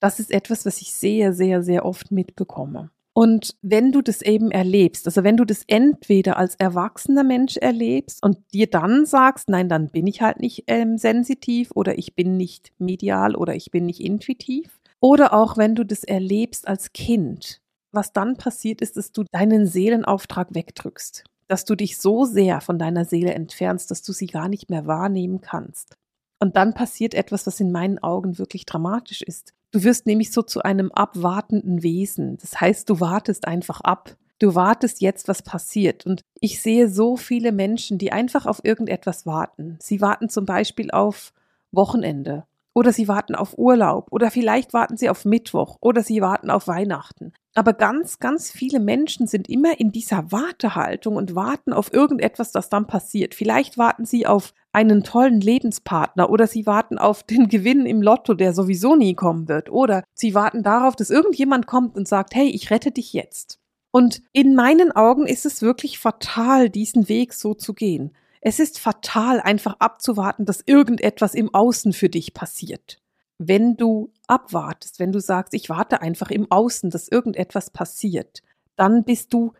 Das 0.00 0.18
ist 0.18 0.30
etwas, 0.30 0.64
was 0.64 0.80
ich 0.80 0.94
sehr, 0.94 1.34
sehr, 1.34 1.62
sehr 1.62 1.84
oft 1.84 2.10
mitbekomme. 2.10 2.90
Und 3.14 3.56
wenn 3.60 3.92
du 3.92 4.00
das 4.00 4.22
eben 4.22 4.50
erlebst, 4.50 5.06
also 5.06 5.22
wenn 5.22 5.36
du 5.36 5.44
das 5.44 5.64
entweder 5.66 6.38
als 6.38 6.54
erwachsener 6.54 7.24
Mensch 7.24 7.58
erlebst 7.58 8.22
und 8.22 8.38
dir 8.54 8.68
dann 8.68 9.04
sagst, 9.04 9.50
nein, 9.50 9.68
dann 9.68 9.90
bin 9.90 10.06
ich 10.06 10.22
halt 10.22 10.40
nicht 10.40 10.64
ähm, 10.66 10.96
sensitiv 10.96 11.70
oder 11.74 11.98
ich 11.98 12.14
bin 12.14 12.38
nicht 12.38 12.72
medial 12.78 13.36
oder 13.36 13.54
ich 13.54 13.70
bin 13.70 13.84
nicht 13.84 14.00
intuitiv, 14.00 14.80
oder 15.02 15.34
auch 15.34 15.56
wenn 15.56 15.74
du 15.74 15.84
das 15.84 16.04
erlebst 16.04 16.68
als 16.68 16.92
Kind, 16.92 17.60
was 17.90 18.12
dann 18.12 18.36
passiert 18.36 18.80
ist, 18.80 18.96
dass 18.96 19.10
du 19.10 19.24
deinen 19.32 19.66
Seelenauftrag 19.66 20.54
wegdrückst, 20.54 21.24
dass 21.48 21.64
du 21.64 21.74
dich 21.74 21.98
so 21.98 22.24
sehr 22.24 22.60
von 22.60 22.78
deiner 22.78 23.04
Seele 23.04 23.34
entfernst, 23.34 23.90
dass 23.90 24.02
du 24.02 24.12
sie 24.12 24.28
gar 24.28 24.48
nicht 24.48 24.70
mehr 24.70 24.86
wahrnehmen 24.86 25.40
kannst. 25.40 25.96
Und 26.38 26.56
dann 26.56 26.72
passiert 26.74 27.14
etwas, 27.14 27.46
was 27.46 27.60
in 27.60 27.72
meinen 27.72 27.98
Augen 27.98 28.38
wirklich 28.38 28.64
dramatisch 28.64 29.22
ist. 29.22 29.52
Du 29.72 29.82
wirst 29.84 30.06
nämlich 30.06 30.32
so 30.32 30.42
zu 30.42 30.62
einem 30.62 30.92
abwartenden 30.92 31.82
Wesen. 31.82 32.36
Das 32.38 32.60
heißt, 32.60 32.88
du 32.88 33.00
wartest 33.00 33.48
einfach 33.48 33.80
ab. 33.80 34.16
Du 34.38 34.54
wartest 34.54 35.00
jetzt, 35.00 35.28
was 35.28 35.42
passiert. 35.42 36.04
Und 36.04 36.22
ich 36.40 36.60
sehe 36.60 36.88
so 36.88 37.16
viele 37.16 37.52
Menschen, 37.52 37.96
die 37.96 38.12
einfach 38.12 38.46
auf 38.46 38.64
irgendetwas 38.64 39.24
warten. 39.24 39.78
Sie 39.80 40.00
warten 40.00 40.28
zum 40.28 40.44
Beispiel 40.44 40.90
auf 40.90 41.32
Wochenende 41.70 42.44
oder 42.74 42.92
sie 42.92 43.08
warten 43.08 43.34
auf 43.34 43.58
Urlaub 43.58 44.08
oder 44.10 44.30
vielleicht 44.30 44.72
warten 44.72 44.96
sie 44.96 45.10
auf 45.10 45.24
Mittwoch 45.24 45.76
oder 45.80 46.02
sie 46.02 46.20
warten 46.20 46.50
auf 46.50 46.68
Weihnachten. 46.68 47.32
Aber 47.54 47.74
ganz, 47.74 48.18
ganz 48.18 48.50
viele 48.50 48.80
Menschen 48.80 49.26
sind 49.26 49.48
immer 49.48 49.78
in 49.78 49.92
dieser 49.92 50.32
Wartehaltung 50.32 51.16
und 51.16 51.34
warten 51.34 51.74
auf 51.74 51.92
irgendetwas, 51.92 52.50
das 52.50 52.70
dann 52.70 52.86
passiert. 52.86 53.34
Vielleicht 53.34 53.76
warten 53.76 54.06
sie 54.06 54.26
auf 54.26 54.54
einen 54.72 55.04
tollen 55.04 55.40
Lebenspartner 55.40 56.30
oder 56.30 56.46
sie 56.46 56.64
warten 56.64 56.96
auf 56.96 57.22
den 57.22 57.48
Gewinn 57.48 57.84
im 57.84 58.00
Lotto, 58.00 58.32
der 58.32 58.54
sowieso 58.54 58.96
nie 58.96 59.14
kommen 59.14 59.48
wird 59.48 59.70
oder 59.70 60.02
sie 60.14 60.34
warten 60.34 60.62
darauf, 60.62 60.96
dass 60.96 61.10
irgendjemand 61.10 61.66
kommt 61.66 61.94
und 61.94 62.08
sagt, 62.08 62.34
hey, 62.34 62.48
ich 62.48 62.70
rette 62.70 62.90
dich 62.90 63.12
jetzt. 63.12 63.58
Und 63.90 64.22
in 64.32 64.54
meinen 64.54 64.90
Augen 64.90 65.26
ist 65.26 65.44
es 65.44 65.60
wirklich 65.60 65.98
fatal, 65.98 66.70
diesen 66.70 67.10
Weg 67.10 67.34
so 67.34 67.52
zu 67.52 67.74
gehen. 67.74 68.16
Es 68.44 68.58
ist 68.58 68.80
fatal, 68.80 69.40
einfach 69.40 69.76
abzuwarten, 69.78 70.44
dass 70.44 70.64
irgendetwas 70.66 71.34
im 71.34 71.54
Außen 71.54 71.92
für 71.92 72.08
dich 72.08 72.34
passiert. 72.34 73.00
Wenn 73.38 73.76
du 73.76 74.12
abwartest, 74.26 74.98
wenn 74.98 75.12
du 75.12 75.20
sagst, 75.20 75.54
ich 75.54 75.68
warte 75.68 76.02
einfach 76.02 76.30
im 76.30 76.50
Außen, 76.50 76.90
dass 76.90 77.06
irgendetwas 77.06 77.70
passiert, 77.70 78.42
dann 78.74 79.04
bist 79.04 79.32
du 79.32 79.52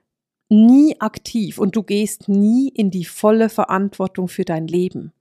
nie 0.48 1.00
aktiv 1.00 1.58
und 1.58 1.76
du 1.76 1.84
gehst 1.84 2.28
nie 2.28 2.68
in 2.68 2.90
die 2.90 3.04
volle 3.04 3.48
Verantwortung 3.48 4.26
für 4.26 4.44
dein 4.44 4.66
Leben. 4.66 5.12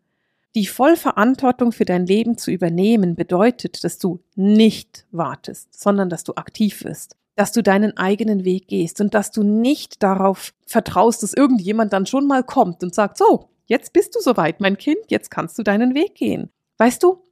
Die 0.55 0.65
Vollverantwortung 0.65 1.71
für 1.71 1.85
dein 1.85 2.07
Leben 2.07 2.39
zu 2.39 2.49
übernehmen 2.51 3.15
bedeutet, 3.15 3.83
dass 3.83 3.99
du 3.99 4.21
nicht 4.35 5.05
wartest, 5.11 5.79
sondern 5.79 6.09
dass 6.09 6.23
du 6.23 6.33
aktiv 6.33 6.83
wirst, 6.83 7.15
dass 7.35 7.51
du 7.51 7.63
deinen 7.63 7.97
eigenen 7.97 8.43
Weg 8.43 8.67
gehst 8.67 9.01
und 9.01 9.13
dass 9.13 9.31
du 9.31 9.43
nicht 9.43 10.03
darauf 10.03 10.53
vertraust, 10.65 11.23
dass 11.23 11.33
irgendjemand 11.33 11.93
dann 11.93 12.05
schon 12.05 12.27
mal 12.27 12.43
kommt 12.43 12.83
und 12.83 12.93
sagt, 12.93 13.17
so, 13.17 13.49
jetzt 13.65 13.93
bist 13.93 14.15
du 14.15 14.19
soweit, 14.19 14.59
mein 14.59 14.77
Kind, 14.77 14.99
jetzt 15.09 15.31
kannst 15.31 15.57
du 15.57 15.63
deinen 15.63 15.95
Weg 15.95 16.15
gehen. 16.15 16.49
Weißt 16.77 17.01
du, 17.03 17.23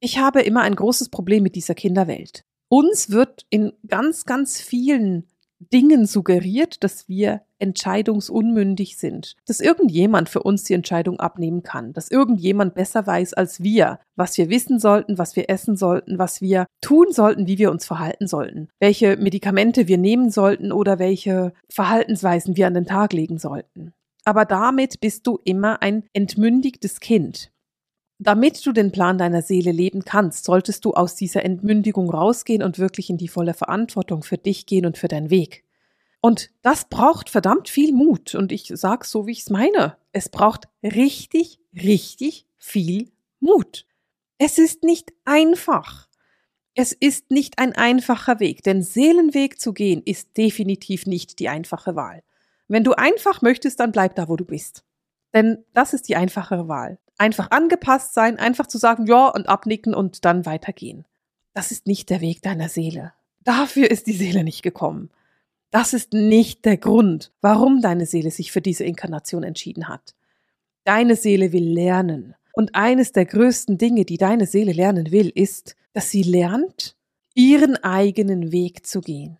ich 0.00 0.18
habe 0.18 0.42
immer 0.42 0.62
ein 0.62 0.74
großes 0.74 1.10
Problem 1.10 1.42
mit 1.42 1.54
dieser 1.54 1.74
Kinderwelt. 1.74 2.44
Uns 2.68 3.10
wird 3.10 3.46
in 3.50 3.72
ganz, 3.86 4.24
ganz 4.24 4.60
vielen 4.60 5.28
Dingen 5.70 6.06
suggeriert, 6.06 6.82
dass 6.84 7.08
wir 7.08 7.42
entscheidungsunmündig 7.58 8.96
sind, 8.96 9.36
dass 9.46 9.60
irgendjemand 9.60 10.28
für 10.28 10.42
uns 10.42 10.64
die 10.64 10.74
Entscheidung 10.74 11.20
abnehmen 11.20 11.62
kann, 11.62 11.92
dass 11.92 12.10
irgendjemand 12.10 12.74
besser 12.74 13.06
weiß 13.06 13.34
als 13.34 13.62
wir, 13.62 14.00
was 14.16 14.36
wir 14.36 14.50
wissen 14.50 14.78
sollten, 14.78 15.18
was 15.18 15.36
wir 15.36 15.48
essen 15.48 15.76
sollten, 15.76 16.18
was 16.18 16.40
wir 16.40 16.66
tun 16.80 17.12
sollten, 17.12 17.46
wie 17.46 17.58
wir 17.58 17.70
uns 17.70 17.86
verhalten 17.86 18.26
sollten, 18.26 18.68
welche 18.80 19.16
Medikamente 19.16 19.86
wir 19.86 19.98
nehmen 19.98 20.30
sollten 20.30 20.72
oder 20.72 20.98
welche 20.98 21.52
Verhaltensweisen 21.68 22.56
wir 22.56 22.66
an 22.66 22.74
den 22.74 22.86
Tag 22.86 23.12
legen 23.12 23.38
sollten. 23.38 23.92
Aber 24.24 24.44
damit 24.44 25.00
bist 25.00 25.26
du 25.26 25.38
immer 25.44 25.82
ein 25.82 26.04
entmündigtes 26.12 27.00
Kind. 27.00 27.50
Damit 28.24 28.64
du 28.64 28.70
den 28.70 28.92
Plan 28.92 29.18
deiner 29.18 29.42
Seele 29.42 29.72
leben 29.72 30.04
kannst, 30.04 30.44
solltest 30.44 30.84
du 30.84 30.92
aus 30.92 31.16
dieser 31.16 31.44
Entmündigung 31.44 32.08
rausgehen 32.08 32.62
und 32.62 32.78
wirklich 32.78 33.10
in 33.10 33.18
die 33.18 33.26
volle 33.26 33.52
Verantwortung 33.52 34.22
für 34.22 34.38
dich 34.38 34.66
gehen 34.66 34.86
und 34.86 34.96
für 34.96 35.08
deinen 35.08 35.28
Weg. 35.28 35.64
Und 36.20 36.50
das 36.62 36.84
braucht 36.84 37.30
verdammt 37.30 37.68
viel 37.68 37.92
Mut. 37.92 38.36
Und 38.36 38.52
ich 38.52 38.70
sag's 38.72 39.10
so, 39.10 39.26
wie 39.26 39.32
ich 39.32 39.40
es 39.40 39.50
meine. 39.50 39.96
Es 40.12 40.28
braucht 40.28 40.68
richtig, 40.84 41.58
richtig 41.74 42.46
viel 42.58 43.10
Mut. 43.40 43.86
Es 44.38 44.56
ist 44.56 44.84
nicht 44.84 45.12
einfach. 45.24 46.06
Es 46.76 46.92
ist 46.92 47.32
nicht 47.32 47.58
ein 47.58 47.72
einfacher 47.72 48.38
Weg, 48.38 48.62
denn 48.62 48.84
Seelenweg 48.84 49.60
zu 49.60 49.72
gehen 49.72 50.00
ist 50.04 50.36
definitiv 50.36 51.06
nicht 51.06 51.40
die 51.40 51.48
einfache 51.48 51.96
Wahl. 51.96 52.22
Wenn 52.68 52.84
du 52.84 52.92
einfach 52.92 53.42
möchtest, 53.42 53.80
dann 53.80 53.90
bleib 53.90 54.14
da, 54.14 54.28
wo 54.28 54.36
du 54.36 54.44
bist. 54.44 54.84
Denn 55.34 55.64
das 55.74 55.92
ist 55.92 56.08
die 56.08 56.14
einfachere 56.14 56.68
Wahl. 56.68 57.00
Einfach 57.22 57.52
angepasst 57.52 58.14
sein, 58.14 58.40
einfach 58.40 58.66
zu 58.66 58.78
sagen, 58.78 59.06
ja, 59.06 59.28
und 59.28 59.48
abnicken 59.48 59.94
und 59.94 60.24
dann 60.24 60.44
weitergehen. 60.44 61.04
Das 61.54 61.70
ist 61.70 61.86
nicht 61.86 62.10
der 62.10 62.20
Weg 62.20 62.42
deiner 62.42 62.68
Seele. 62.68 63.12
Dafür 63.44 63.88
ist 63.88 64.08
die 64.08 64.12
Seele 64.12 64.42
nicht 64.42 64.64
gekommen. 64.64 65.08
Das 65.70 65.94
ist 65.94 66.14
nicht 66.14 66.64
der 66.64 66.78
Grund, 66.78 67.30
warum 67.40 67.80
deine 67.80 68.06
Seele 68.06 68.32
sich 68.32 68.50
für 68.50 68.60
diese 68.60 68.82
Inkarnation 68.82 69.44
entschieden 69.44 69.86
hat. 69.86 70.16
Deine 70.82 71.14
Seele 71.14 71.52
will 71.52 71.72
lernen. 71.72 72.34
Und 72.54 72.74
eines 72.74 73.12
der 73.12 73.26
größten 73.26 73.78
Dinge, 73.78 74.04
die 74.04 74.16
deine 74.16 74.48
Seele 74.48 74.72
lernen 74.72 75.12
will, 75.12 75.30
ist, 75.32 75.76
dass 75.92 76.10
sie 76.10 76.24
lernt, 76.24 76.96
ihren 77.36 77.76
eigenen 77.76 78.50
Weg 78.50 78.84
zu 78.84 79.00
gehen. 79.00 79.38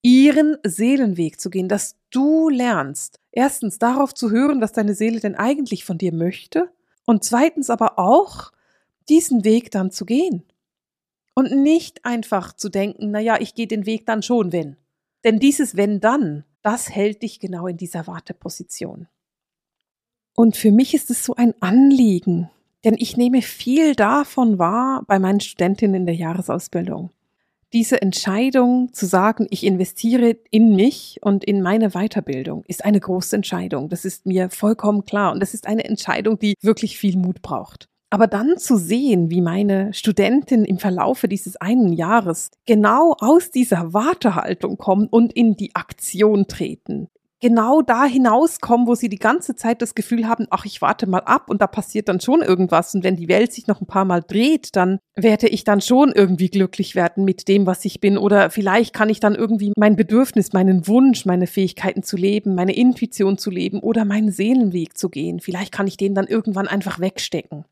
Ihren 0.00 0.56
Seelenweg 0.64 1.42
zu 1.42 1.50
gehen, 1.50 1.68
dass 1.68 1.96
du 2.08 2.48
lernst, 2.48 3.20
erstens 3.32 3.78
darauf 3.78 4.14
zu 4.14 4.30
hören, 4.30 4.62
was 4.62 4.72
deine 4.72 4.94
Seele 4.94 5.20
denn 5.20 5.34
eigentlich 5.34 5.84
von 5.84 5.98
dir 5.98 6.14
möchte 6.14 6.70
und 7.06 7.24
zweitens 7.24 7.70
aber 7.70 7.98
auch 7.98 8.52
diesen 9.08 9.44
Weg 9.44 9.70
dann 9.70 9.90
zu 9.90 10.04
gehen. 10.04 10.44
Und 11.34 11.52
nicht 11.52 12.04
einfach 12.04 12.54
zu 12.54 12.68
denken, 12.68 13.10
na 13.10 13.20
ja, 13.20 13.40
ich 13.40 13.54
gehe 13.54 13.66
den 13.66 13.86
Weg 13.86 14.06
dann 14.06 14.22
schon, 14.22 14.52
wenn. 14.52 14.76
Denn 15.24 15.38
dieses 15.38 15.76
wenn 15.76 16.00
dann, 16.00 16.44
das 16.62 16.90
hält 16.90 17.22
dich 17.22 17.40
genau 17.40 17.66
in 17.66 17.76
dieser 17.76 18.06
Warteposition. 18.06 19.08
Und 20.34 20.56
für 20.56 20.72
mich 20.72 20.94
ist 20.94 21.10
es 21.10 21.24
so 21.24 21.34
ein 21.34 21.54
Anliegen, 21.60 22.50
denn 22.84 22.96
ich 22.98 23.16
nehme 23.16 23.42
viel 23.42 23.94
davon 23.94 24.58
wahr 24.58 25.02
bei 25.06 25.18
meinen 25.18 25.40
Studentinnen 25.40 25.94
in 25.94 26.06
der 26.06 26.14
Jahresausbildung 26.14 27.10
diese 27.72 28.00
Entscheidung 28.00 28.92
zu 28.92 29.06
sagen, 29.06 29.46
ich 29.50 29.64
investiere 29.64 30.36
in 30.50 30.76
mich 30.76 31.18
und 31.22 31.44
in 31.44 31.62
meine 31.62 31.90
Weiterbildung, 31.90 32.64
ist 32.66 32.84
eine 32.84 33.00
große 33.00 33.36
Entscheidung. 33.36 33.88
Das 33.88 34.04
ist 34.04 34.26
mir 34.26 34.50
vollkommen 34.50 35.04
klar. 35.04 35.32
Und 35.32 35.40
das 35.40 35.54
ist 35.54 35.66
eine 35.66 35.84
Entscheidung, 35.84 36.38
die 36.38 36.54
wirklich 36.62 36.96
viel 36.98 37.16
Mut 37.16 37.42
braucht. 37.42 37.88
Aber 38.08 38.28
dann 38.28 38.56
zu 38.56 38.76
sehen, 38.76 39.30
wie 39.30 39.40
meine 39.40 39.92
Studentin 39.92 40.64
im 40.64 40.78
Verlaufe 40.78 41.26
dieses 41.26 41.56
einen 41.56 41.92
Jahres 41.92 42.50
genau 42.64 43.16
aus 43.18 43.50
dieser 43.50 43.92
Wartehaltung 43.92 44.78
kommen 44.78 45.08
und 45.08 45.32
in 45.32 45.56
die 45.56 45.74
Aktion 45.74 46.46
treten, 46.46 47.08
genau 47.40 47.82
da 47.82 48.04
hinauskommen, 48.04 48.86
wo 48.86 48.94
sie 48.94 49.08
die 49.08 49.18
ganze 49.18 49.54
Zeit 49.54 49.82
das 49.82 49.94
Gefühl 49.94 50.26
haben, 50.26 50.46
ach, 50.50 50.64
ich 50.64 50.80
warte 50.80 51.06
mal 51.06 51.20
ab 51.20 51.50
und 51.50 51.60
da 51.60 51.66
passiert 51.66 52.08
dann 52.08 52.20
schon 52.20 52.42
irgendwas. 52.42 52.94
Und 52.94 53.04
wenn 53.04 53.16
die 53.16 53.28
Welt 53.28 53.52
sich 53.52 53.66
noch 53.66 53.80
ein 53.80 53.86
paar 53.86 54.04
Mal 54.04 54.22
dreht, 54.22 54.74
dann 54.74 54.98
werde 55.14 55.48
ich 55.48 55.64
dann 55.64 55.80
schon 55.80 56.12
irgendwie 56.12 56.48
glücklich 56.48 56.94
werden 56.94 57.24
mit 57.24 57.48
dem, 57.48 57.66
was 57.66 57.84
ich 57.84 58.00
bin. 58.00 58.16
Oder 58.18 58.50
vielleicht 58.50 58.94
kann 58.94 59.08
ich 59.08 59.20
dann 59.20 59.34
irgendwie 59.34 59.72
mein 59.76 59.96
Bedürfnis, 59.96 60.52
meinen 60.52 60.86
Wunsch, 60.86 61.26
meine 61.26 61.46
Fähigkeiten 61.46 62.02
zu 62.02 62.16
leben, 62.16 62.54
meine 62.54 62.74
Intuition 62.74 63.38
zu 63.38 63.50
leben 63.50 63.80
oder 63.80 64.04
meinen 64.04 64.32
Seelenweg 64.32 64.96
zu 64.96 65.08
gehen. 65.08 65.40
Vielleicht 65.40 65.72
kann 65.72 65.86
ich 65.86 65.96
den 65.96 66.14
dann 66.14 66.26
irgendwann 66.26 66.68
einfach 66.68 67.00
wegstecken. 67.00 67.64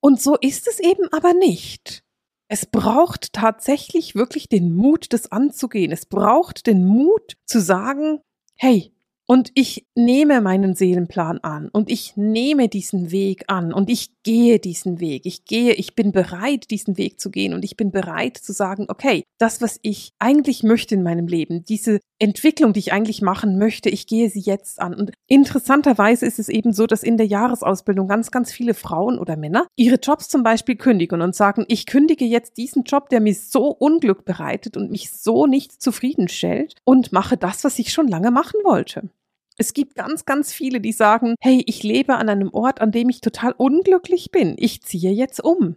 Und 0.00 0.20
so 0.20 0.36
ist 0.36 0.66
es 0.66 0.80
eben 0.80 1.08
aber 1.12 1.34
nicht. 1.34 2.02
Es 2.48 2.66
braucht 2.66 3.32
tatsächlich 3.32 4.16
wirklich 4.16 4.48
den 4.48 4.74
Mut, 4.74 5.12
das 5.12 5.30
anzugehen. 5.30 5.92
Es 5.92 6.06
braucht 6.06 6.66
den 6.66 6.84
Mut 6.84 7.36
zu 7.46 7.60
sagen, 7.60 8.20
hey, 8.60 8.92
und 9.30 9.52
ich 9.54 9.86
nehme 9.94 10.40
meinen 10.40 10.74
Seelenplan 10.74 11.38
an 11.38 11.68
und 11.68 11.88
ich 11.88 12.16
nehme 12.16 12.66
diesen 12.66 13.12
Weg 13.12 13.44
an 13.46 13.72
und 13.72 13.88
ich 13.88 14.10
gehe 14.24 14.58
diesen 14.58 14.98
Weg. 14.98 15.24
Ich 15.24 15.44
gehe, 15.44 15.74
ich 15.74 15.94
bin 15.94 16.10
bereit, 16.10 16.68
diesen 16.72 16.98
Weg 16.98 17.20
zu 17.20 17.30
gehen 17.30 17.54
und 17.54 17.64
ich 17.64 17.76
bin 17.76 17.92
bereit 17.92 18.36
zu 18.38 18.52
sagen, 18.52 18.86
okay, 18.88 19.22
das, 19.38 19.62
was 19.62 19.78
ich 19.82 20.10
eigentlich 20.18 20.64
möchte 20.64 20.96
in 20.96 21.04
meinem 21.04 21.28
Leben, 21.28 21.62
diese 21.62 22.00
Entwicklung, 22.18 22.72
die 22.72 22.80
ich 22.80 22.92
eigentlich 22.92 23.22
machen 23.22 23.56
möchte, 23.56 23.88
ich 23.88 24.08
gehe 24.08 24.28
sie 24.28 24.40
jetzt 24.40 24.80
an. 24.80 24.94
Und 24.94 25.12
interessanterweise 25.28 26.26
ist 26.26 26.40
es 26.40 26.48
eben 26.48 26.72
so, 26.72 26.88
dass 26.88 27.04
in 27.04 27.16
der 27.16 27.26
Jahresausbildung 27.26 28.08
ganz, 28.08 28.32
ganz 28.32 28.50
viele 28.50 28.74
Frauen 28.74 29.16
oder 29.16 29.36
Männer 29.36 29.68
ihre 29.76 30.00
Jobs 30.02 30.28
zum 30.28 30.42
Beispiel 30.42 30.74
kündigen 30.74 31.22
und 31.22 31.36
sagen, 31.36 31.64
ich 31.68 31.86
kündige 31.86 32.24
jetzt 32.24 32.56
diesen 32.56 32.82
Job, 32.82 33.08
der 33.10 33.20
mir 33.20 33.34
so 33.36 33.68
Unglück 33.68 34.24
bereitet 34.24 34.76
und 34.76 34.90
mich 34.90 35.12
so 35.12 35.46
nicht 35.46 35.80
zufriedenstellt 35.80 36.74
und 36.84 37.12
mache 37.12 37.36
das, 37.36 37.62
was 37.62 37.78
ich 37.78 37.92
schon 37.92 38.08
lange 38.08 38.32
machen 38.32 38.58
wollte. 38.64 39.08
Es 39.60 39.74
gibt 39.74 39.94
ganz, 39.94 40.24
ganz 40.24 40.54
viele, 40.54 40.80
die 40.80 40.92
sagen, 40.92 41.34
hey, 41.38 41.62
ich 41.66 41.82
lebe 41.82 42.16
an 42.16 42.30
einem 42.30 42.48
Ort, 42.54 42.80
an 42.80 42.92
dem 42.92 43.10
ich 43.10 43.20
total 43.20 43.52
unglücklich 43.52 44.30
bin. 44.30 44.54
Ich 44.56 44.80
ziehe 44.80 45.10
jetzt 45.10 45.44
um. 45.44 45.76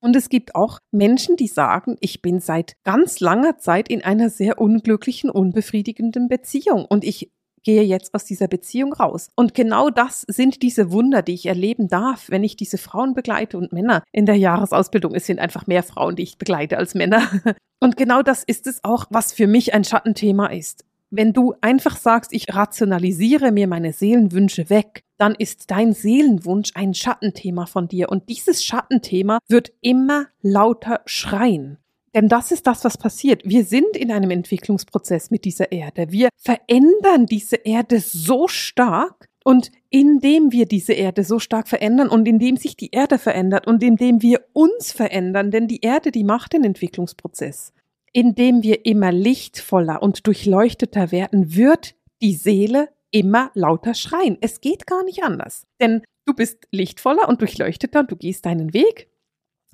Und 0.00 0.16
es 0.16 0.30
gibt 0.30 0.54
auch 0.54 0.78
Menschen, 0.90 1.36
die 1.36 1.46
sagen, 1.46 1.98
ich 2.00 2.22
bin 2.22 2.40
seit 2.40 2.76
ganz 2.82 3.20
langer 3.20 3.58
Zeit 3.58 3.90
in 3.90 4.02
einer 4.02 4.30
sehr 4.30 4.58
unglücklichen, 4.58 5.28
unbefriedigenden 5.28 6.28
Beziehung 6.28 6.86
und 6.86 7.04
ich 7.04 7.30
gehe 7.62 7.82
jetzt 7.82 8.14
aus 8.14 8.24
dieser 8.24 8.48
Beziehung 8.48 8.94
raus. 8.94 9.28
Und 9.36 9.52
genau 9.52 9.90
das 9.90 10.22
sind 10.26 10.62
diese 10.62 10.90
Wunder, 10.90 11.20
die 11.20 11.34
ich 11.34 11.44
erleben 11.44 11.88
darf, 11.88 12.30
wenn 12.30 12.42
ich 12.42 12.56
diese 12.56 12.78
Frauen 12.78 13.12
begleite 13.12 13.58
und 13.58 13.70
Männer 13.70 14.02
in 14.12 14.24
der 14.24 14.36
Jahresausbildung. 14.36 15.14
Es 15.14 15.26
sind 15.26 15.40
einfach 15.40 15.66
mehr 15.66 15.82
Frauen, 15.82 16.16
die 16.16 16.22
ich 16.22 16.38
begleite 16.38 16.78
als 16.78 16.94
Männer. 16.94 17.20
Und 17.82 17.96
genau 17.96 18.20
das 18.20 18.44
ist 18.44 18.66
es 18.66 18.84
auch, 18.84 19.06
was 19.08 19.32
für 19.32 19.46
mich 19.46 19.72
ein 19.72 19.84
Schattenthema 19.84 20.48
ist. 20.48 20.84
Wenn 21.10 21.32
du 21.32 21.54
einfach 21.60 21.96
sagst, 21.96 22.32
ich 22.32 22.54
rationalisiere 22.54 23.50
mir 23.50 23.66
meine 23.66 23.92
Seelenwünsche 23.92 24.70
weg, 24.70 25.02
dann 25.18 25.34
ist 25.34 25.70
dein 25.70 25.92
Seelenwunsch 25.92 26.70
ein 26.74 26.94
Schattenthema 26.94 27.66
von 27.66 27.88
dir 27.88 28.10
und 28.10 28.28
dieses 28.28 28.64
Schattenthema 28.64 29.38
wird 29.48 29.72
immer 29.80 30.26
lauter 30.40 31.00
schreien. 31.06 31.78
Denn 32.14 32.28
das 32.28 32.52
ist 32.52 32.66
das, 32.66 32.84
was 32.84 32.96
passiert. 32.96 33.42
Wir 33.44 33.64
sind 33.64 33.96
in 33.96 34.10
einem 34.10 34.30
Entwicklungsprozess 34.30 35.30
mit 35.30 35.44
dieser 35.44 35.70
Erde. 35.72 36.10
Wir 36.10 36.28
verändern 36.36 37.26
diese 37.26 37.56
Erde 37.56 38.00
so 38.00 38.48
stark, 38.48 39.30
und 39.44 39.70
indem 39.88 40.52
wir 40.52 40.66
diese 40.66 40.92
Erde 40.92 41.24
so 41.24 41.38
stark 41.38 41.68
verändern 41.68 42.08
und 42.08 42.28
indem 42.28 42.56
sich 42.56 42.76
die 42.76 42.90
Erde 42.90 43.18
verändert 43.18 43.66
und 43.66 43.82
indem 43.82 44.22
wir 44.22 44.44
uns 44.52 44.92
verändern, 44.92 45.50
denn 45.50 45.66
die 45.66 45.80
Erde, 45.80 46.10
die 46.10 46.24
macht 46.24 46.52
den 46.52 46.64
Entwicklungsprozess 46.64 47.72
indem 48.12 48.62
wir 48.62 48.86
immer 48.86 49.12
lichtvoller 49.12 50.02
und 50.02 50.26
durchleuchteter 50.26 51.12
werden, 51.12 51.54
wird 51.54 51.94
die 52.22 52.34
Seele 52.34 52.88
immer 53.10 53.50
lauter 53.54 53.94
schreien. 53.94 54.38
Es 54.40 54.60
geht 54.60 54.86
gar 54.86 55.04
nicht 55.04 55.22
anders. 55.22 55.66
Denn 55.80 56.02
Du 56.30 56.34
bist 56.34 56.68
lichtvoller 56.70 57.28
und 57.28 57.40
durchleuchteter 57.40 57.98
und 57.98 58.12
du 58.12 58.14
gehst 58.14 58.46
deinen 58.46 58.72
Weg. 58.72 59.08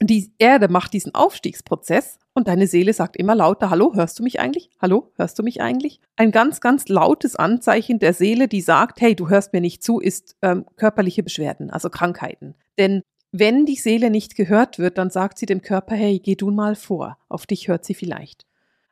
Die 0.01 0.33
Erde 0.39 0.69
macht 0.69 0.95
diesen 0.95 1.15
Aufstiegsprozess 1.15 2.19
und 2.33 2.49
deine 2.49 2.67
Seele 2.67 2.95
sagt 2.95 3.15
immer 3.17 3.35
lauter, 3.35 3.69
hallo, 3.69 3.93
hörst 3.95 4.19
du 4.19 4.23
mich 4.23 4.41
eigentlich? 4.41 4.71
Hallo, 4.81 5.13
hörst 5.17 5.39
du 5.39 5.43
mich 5.43 5.61
eigentlich? 5.61 6.01
Ein 6.17 6.33
ganz, 6.33 6.63
ganz 6.63 6.89
lautes 6.89 7.37
Anzeichen 7.37 7.99
der 7.99 8.15
Seele, 8.15 8.49
die 8.49 8.63
sagt, 8.63 9.03
hey, 9.03 9.15
du 9.15 9.29
hörst 9.29 9.53
mir 9.53 9.61
nicht 9.61 9.83
zu, 9.83 10.01
ist 10.01 10.37
ähm, 10.41 10.65
körperliche 10.77 11.23
Beschwerden, 11.23 11.69
also 11.69 11.91
Krankheiten. 11.91 12.55
Denn 12.79 13.03
wenn 13.33 13.67
die 13.67 13.77
Seele 13.77 14.11
nicht 14.11 14.37
gehört 14.37 14.79
wird, 14.79 14.99
dann 14.99 15.11
sagt 15.11 15.39
sie 15.39 15.47
dem 15.47 15.63
Körper, 15.63 15.95
hey, 15.95 16.19
geh 16.19 16.37
du 16.37 16.51
mal 16.51 16.75
vor, 16.75 17.19
auf 17.29 17.47
dich 17.47 17.69
hört 17.69 17.85
sie 17.85 17.95
vielleicht. 17.95 18.47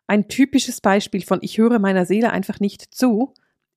Ein 0.07 0.29
typisches 0.29 0.81
Beispiel 0.81 1.23
von 1.23 1.39
ich 1.43 1.59
höre 1.59 1.79
meiner 1.79 2.05
Seele 2.05 2.31
einfach 2.31 2.61
nicht 2.61 2.95
zu, 2.95 3.33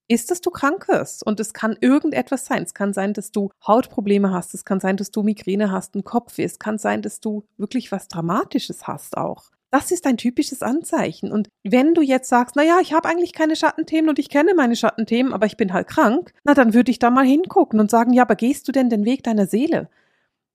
ist, 0.08 0.32
dass 0.32 0.42
du 0.42 0.50
krank 0.50 0.88
wirst. 0.88 1.26
Und 1.26 1.40
es 1.40 1.54
kann 1.54 1.78
irgendetwas 1.80 2.46
sein. 2.46 2.64
Es 2.64 2.74
kann 2.74 2.94
sein, 2.94 3.14
dass 3.14 3.32
du 3.32 3.50
Hautprobleme 3.66 4.32
hast. 4.32 4.54
Es 4.54 4.66
kann 4.66 4.80
sein, 4.80 4.98
dass 4.98 5.12
du 5.12 5.24
Migräne 5.24 5.72
hast, 5.72 5.96
einen 5.96 6.04
Kopfweh. 6.04 6.44
Es 6.44 6.60
kann 6.60 6.78
sein, 6.78 7.02
dass 7.02 7.20
du 7.20 7.44
wirklich 7.58 7.92
was 7.92 8.08
Dramatisches 8.08 8.88
hast 8.88 9.18
auch. 9.18 9.52
Das 9.70 9.92
ist 9.92 10.06
ein 10.06 10.16
typisches 10.16 10.62
Anzeichen. 10.62 11.32
Und 11.32 11.50
wenn 11.64 11.94
du 11.94 12.02
jetzt 12.02 12.30
sagst, 12.30 12.56
na 12.56 12.64
ja, 12.64 12.80
ich 12.82 12.94
habe 12.94 13.10
eigentlich 13.10 13.34
keine 13.34 13.58
Schattenthemen 13.58 14.10
und 14.10 14.18
ich 14.18 14.30
kenne 14.30 14.54
meine 14.56 14.78
Schattenthemen, 14.78 15.34
aber 15.34 15.46
ich 15.46 15.58
bin 15.58 15.74
halt 15.74 15.88
krank, 15.88 16.34
na 16.46 16.54
dann 16.54 16.74
würde 16.74 16.90
ich 16.90 17.00
da 17.00 17.10
mal 17.10 17.26
hingucken 17.26 17.80
und 17.82 17.92
sagen, 17.92 18.14
ja, 18.14 18.24
aber 18.24 18.38
gehst 18.38 18.68
du 18.68 18.72
denn 18.72 18.90
den 18.90 19.04
Weg 19.04 19.24
deiner 19.24 19.46
Seele? 19.46 19.90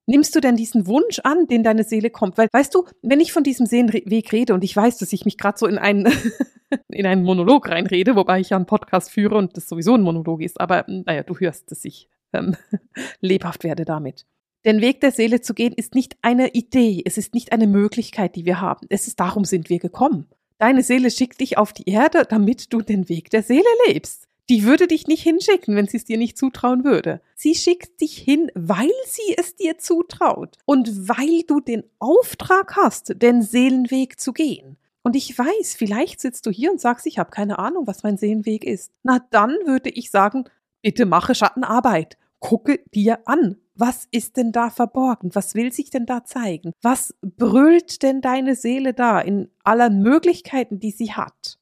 Nimmst 0.07 0.35
du 0.35 0.41
denn 0.41 0.57
diesen 0.57 0.87
Wunsch 0.87 1.21
an, 1.21 1.47
den 1.47 1.63
deine 1.63 1.85
Seele 1.85 2.11
kommt? 2.11 2.37
Weil, 2.37 2.49
weißt 2.53 2.75
du, 2.75 2.87
wenn 3.03 3.21
ich 3.21 3.33
von 3.33 3.45
diesem 3.45 3.67
Seelenweg 3.67 4.33
rede 4.33 4.53
und 4.53 4.65
ich 4.65 4.75
weiß, 4.75 4.99
dass 4.99 5.13
ich 5.13 5.25
mich 5.25 5.39
gerade 5.39 5.59
so 5.59 5.67
in 5.67 5.79
einen, 5.79 6.07
in 6.89 7.07
einen 7.07 7.23
Monolog 7.23 7.69
reinrede, 7.69 8.17
wobei 8.17 8.41
ich 8.41 8.51
ja 8.51 8.57
einen 8.57 8.67
Podcast 8.67 9.11
führe 9.11 9.37
und 9.37 9.57
das 9.57 9.69
sowieso 9.69 9.95
ein 9.95 10.03
Monolog 10.03 10.43
ist, 10.43 10.61
aber 10.61 10.85
naja, 10.89 11.23
du 11.23 11.39
hörst, 11.39 11.71
dass 11.71 11.85
ich 11.85 12.09
ähm, 12.33 12.57
lebhaft 13.21 13.63
werde 13.63 13.85
damit. 13.85 14.27
Den 14.65 14.81
Weg 14.81 15.01
der 15.01 15.11
Seele 15.13 15.41
zu 15.41 15.55
gehen 15.55 15.73
ist 15.73 15.95
nicht 15.95 16.17
eine 16.23 16.51
Idee, 16.51 17.03
es 17.05 17.17
ist 17.17 17.35
nicht 17.35 17.53
eine 17.53 17.67
Möglichkeit, 17.67 18.37
die 18.37 18.45
wir 18.45 18.61
haben. 18.61 18.87
Es 18.91 19.07
ist 19.07 19.19
darum 19.21 19.45
sind 19.45 19.71
wir 19.71 19.79
gekommen. 19.79 20.29
Deine 20.59 20.83
Seele 20.83 21.11
schickt 21.11 21.41
dich 21.41 21.59
auf 21.59 21.73
die 21.73 21.89
Erde, 21.89 22.25
damit 22.29 22.73
du 22.73 22.81
den 22.81 23.09
Weg 23.09 23.31
der 23.31 23.43
Seele 23.43 23.65
lebst. 23.89 24.29
Die 24.49 24.65
würde 24.65 24.89
dich 24.89 25.07
nicht 25.07 25.23
hinschicken, 25.23 25.77
wenn 25.77 25.87
sie 25.87 25.97
es 25.97 26.05
dir 26.05 26.19
nicht 26.19 26.37
zutrauen 26.37 26.85
würde. 26.85 27.21
Sie 27.37 27.55
schickt 27.55 28.01
dich 28.01 28.17
hin, 28.17 28.51
weil 28.55 28.91
sie 29.07 29.37
es 29.37 29.55
dir 29.55 29.79
zutraut 29.79 30.59
und 30.65 31.09
weil 31.09 31.43
du 31.47 31.61
den 31.61 31.85
Auftrag 31.99 32.77
hast, 32.77 33.23
den 33.23 33.43
Seelenweg 33.43 34.19
zu 34.19 34.33
gehen. 34.33 34.77
Und 35.03 35.17
ich 35.17 35.37
weiß, 35.37 35.75
vielleicht 35.75 36.21
sitzt 36.21 36.47
du 36.47 36.51
hier 36.51 36.71
und 36.71 36.81
sagst, 36.81 37.07
ich 37.07 37.19
habe 37.19 37.31
keine 37.31 37.59
Ahnung, 37.59 37.87
was 37.87 38.03
mein 38.03 38.17
Seelenweg 38.17 38.65
ist. 38.65 38.93
Na 39.03 39.21
dann 39.31 39.51
würde 39.65 39.91
ich 39.91 40.11
sagen, 40.11 40.45
bitte 40.81 41.07
mache 41.07 41.35
Schattenarbeit. 41.35 42.19
Gucke 42.39 42.81
dir 42.93 43.21
an, 43.27 43.57
was 43.75 44.07
ist 44.11 44.37
denn 44.37 44.53
da 44.53 44.71
verborgen? 44.71 45.35
Was 45.35 45.55
will 45.55 45.73
sich 45.73 45.91
denn 45.91 46.07
da 46.07 46.25
zeigen? 46.25 46.73
Was 46.83 47.15
brüllt 47.23 48.03
denn 48.03 48.21
deine 48.21 48.55
Seele 48.55 48.95
da 48.95 49.21
in 49.21 49.51
aller 49.65 49.91
Möglichkeiten, 49.91 50.79
die 50.79 50.91
sie 50.91 51.13
hat? 51.13 51.59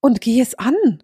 Und 0.00 0.20
geh 0.20 0.40
es 0.40 0.54
an. 0.58 1.02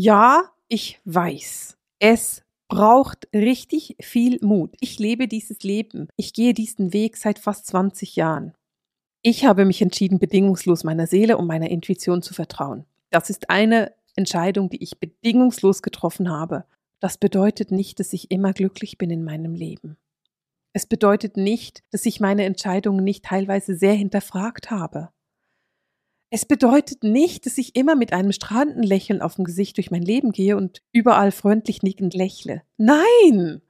Ja, 0.00 0.44
ich 0.68 1.00
weiß. 1.06 1.76
Es 1.98 2.44
braucht 2.68 3.26
richtig 3.34 3.96
viel 4.00 4.38
Mut. 4.42 4.76
Ich 4.78 5.00
lebe 5.00 5.26
dieses 5.26 5.64
Leben. 5.64 6.06
Ich 6.14 6.32
gehe 6.32 6.54
diesen 6.54 6.92
Weg 6.92 7.16
seit 7.16 7.40
fast 7.40 7.66
20 7.66 8.14
Jahren. 8.14 8.54
Ich 9.22 9.44
habe 9.44 9.64
mich 9.64 9.82
entschieden, 9.82 10.20
bedingungslos 10.20 10.84
meiner 10.84 11.08
Seele 11.08 11.36
und 11.36 11.48
meiner 11.48 11.68
Intuition 11.68 12.22
zu 12.22 12.32
vertrauen. 12.32 12.84
Das 13.10 13.28
ist 13.28 13.50
eine 13.50 13.92
Entscheidung, 14.14 14.70
die 14.70 14.80
ich 14.84 15.00
bedingungslos 15.00 15.82
getroffen 15.82 16.30
habe. 16.30 16.64
Das 17.00 17.18
bedeutet 17.18 17.72
nicht, 17.72 17.98
dass 17.98 18.12
ich 18.12 18.30
immer 18.30 18.52
glücklich 18.52 18.98
bin 18.98 19.10
in 19.10 19.24
meinem 19.24 19.56
Leben. 19.56 19.96
Es 20.72 20.86
bedeutet 20.86 21.36
nicht, 21.36 21.82
dass 21.90 22.06
ich 22.06 22.20
meine 22.20 22.44
Entscheidungen 22.44 23.02
nicht 23.02 23.24
teilweise 23.24 23.74
sehr 23.74 23.94
hinterfragt 23.94 24.70
habe. 24.70 25.08
Es 26.30 26.44
bedeutet 26.44 27.04
nicht, 27.04 27.46
dass 27.46 27.56
ich 27.56 27.74
immer 27.74 27.96
mit 27.96 28.12
einem 28.12 28.32
strahlenden 28.32 28.82
Lächeln 28.82 29.22
auf 29.22 29.36
dem 29.36 29.44
Gesicht 29.44 29.78
durch 29.78 29.90
mein 29.90 30.02
Leben 30.02 30.32
gehe 30.32 30.58
und 30.58 30.82
überall 30.92 31.32
freundlich 31.32 31.82
nickend 31.82 32.12
lächle. 32.14 32.62
Nein! 32.76 33.62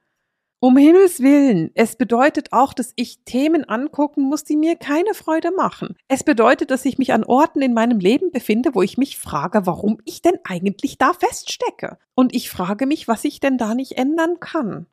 Um 0.60 0.76
Himmels 0.76 1.20
Willen, 1.20 1.70
es 1.74 1.94
bedeutet 1.94 2.52
auch, 2.52 2.72
dass 2.72 2.92
ich 2.96 3.22
Themen 3.24 3.62
angucken 3.64 4.22
muss, 4.22 4.42
die 4.42 4.56
mir 4.56 4.74
keine 4.74 5.14
Freude 5.14 5.52
machen. 5.52 5.96
Es 6.08 6.24
bedeutet, 6.24 6.72
dass 6.72 6.84
ich 6.84 6.98
mich 6.98 7.12
an 7.12 7.22
Orten 7.22 7.62
in 7.62 7.74
meinem 7.74 8.00
Leben 8.00 8.32
befinde, 8.32 8.74
wo 8.74 8.82
ich 8.82 8.98
mich 8.98 9.18
frage, 9.18 9.66
warum 9.66 9.98
ich 10.04 10.20
denn 10.20 10.38
eigentlich 10.42 10.98
da 10.98 11.12
feststecke. 11.12 11.98
Und 12.16 12.34
ich 12.34 12.50
frage 12.50 12.86
mich, 12.86 13.06
was 13.06 13.24
ich 13.24 13.38
denn 13.38 13.56
da 13.56 13.76
nicht 13.76 13.92
ändern 13.92 14.40
kann. 14.40 14.86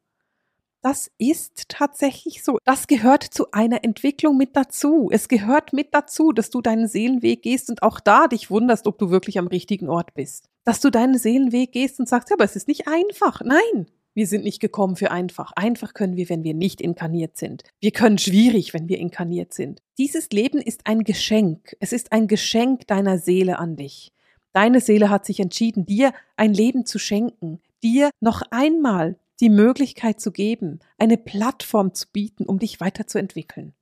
Das 0.86 1.10
ist 1.18 1.68
tatsächlich 1.68 2.44
so. 2.44 2.60
Das 2.64 2.86
gehört 2.86 3.24
zu 3.24 3.50
einer 3.52 3.84
Entwicklung 3.84 4.38
mit 4.38 4.56
dazu. 4.56 5.10
Es 5.12 5.28
gehört 5.28 5.74
mit 5.74 5.96
dazu, 5.96 6.32
dass 6.32 6.52
du 6.52 6.62
deinen 6.62 6.88
Seelenweg 6.88 7.42
gehst 7.42 7.72
und 7.72 7.82
auch 7.82 8.00
da 8.00 8.28
dich 8.28 8.52
wunderst, 8.52 8.86
ob 8.86 9.00
du 9.00 9.10
wirklich 9.10 9.40
am 9.40 9.48
richtigen 9.48 9.90
Ort 9.90 10.14
bist. 10.14 10.48
Dass 10.64 10.82
du 10.82 10.92
deinen 10.92 11.18
Seelenweg 11.18 11.72
gehst 11.72 12.00
und 12.00 12.08
sagst, 12.08 12.30
ja, 12.30 12.36
aber 12.36 12.44
es 12.44 12.56
ist 12.56 12.68
nicht 12.68 12.88
einfach. 12.88 13.42
Nein, 13.44 13.88
wir 14.14 14.28
sind 14.28 14.44
nicht 14.44 14.60
gekommen 14.60 14.96
für 14.96 15.10
einfach. 15.10 15.54
Einfach 15.54 15.96
können 15.96 16.18
wir, 16.18 16.30
wenn 16.30 16.44
wir 16.44 16.54
nicht 16.54 16.82
inkarniert 16.82 17.36
sind. 17.36 17.64
Wir 17.80 17.90
können 17.90 18.20
schwierig, 18.20 18.76
wenn 18.76 18.88
wir 18.88 19.00
inkarniert 19.00 19.56
sind. 19.56 19.82
Dieses 19.98 20.30
Leben 20.30 20.60
ist 20.60 20.82
ein 20.84 21.04
Geschenk. 21.04 21.76
Es 21.80 21.94
ist 21.94 22.12
ein 22.12 22.28
Geschenk 22.28 22.86
deiner 22.86 23.18
Seele 23.18 23.58
an 23.58 23.76
dich. 23.76 24.14
Deine 24.54 24.82
Seele 24.82 25.10
hat 25.10 25.26
sich 25.26 25.40
entschieden, 25.40 25.88
dir 25.88 26.14
ein 26.38 26.54
Leben 26.54 26.86
zu 26.86 27.00
schenken, 27.00 27.60
dir 27.82 28.12
noch 28.20 28.44
einmal 28.52 29.18
die 29.40 29.50
Möglichkeit 29.50 30.20
zu 30.22 30.32
geben, 30.32 30.80
eine 30.98 31.18
Plattform 31.18 31.94
zu 31.94 32.08
bieten, 32.12 32.46
um 32.46 32.60
dich 32.60 32.80
weiterzuentwickeln. 32.80 33.74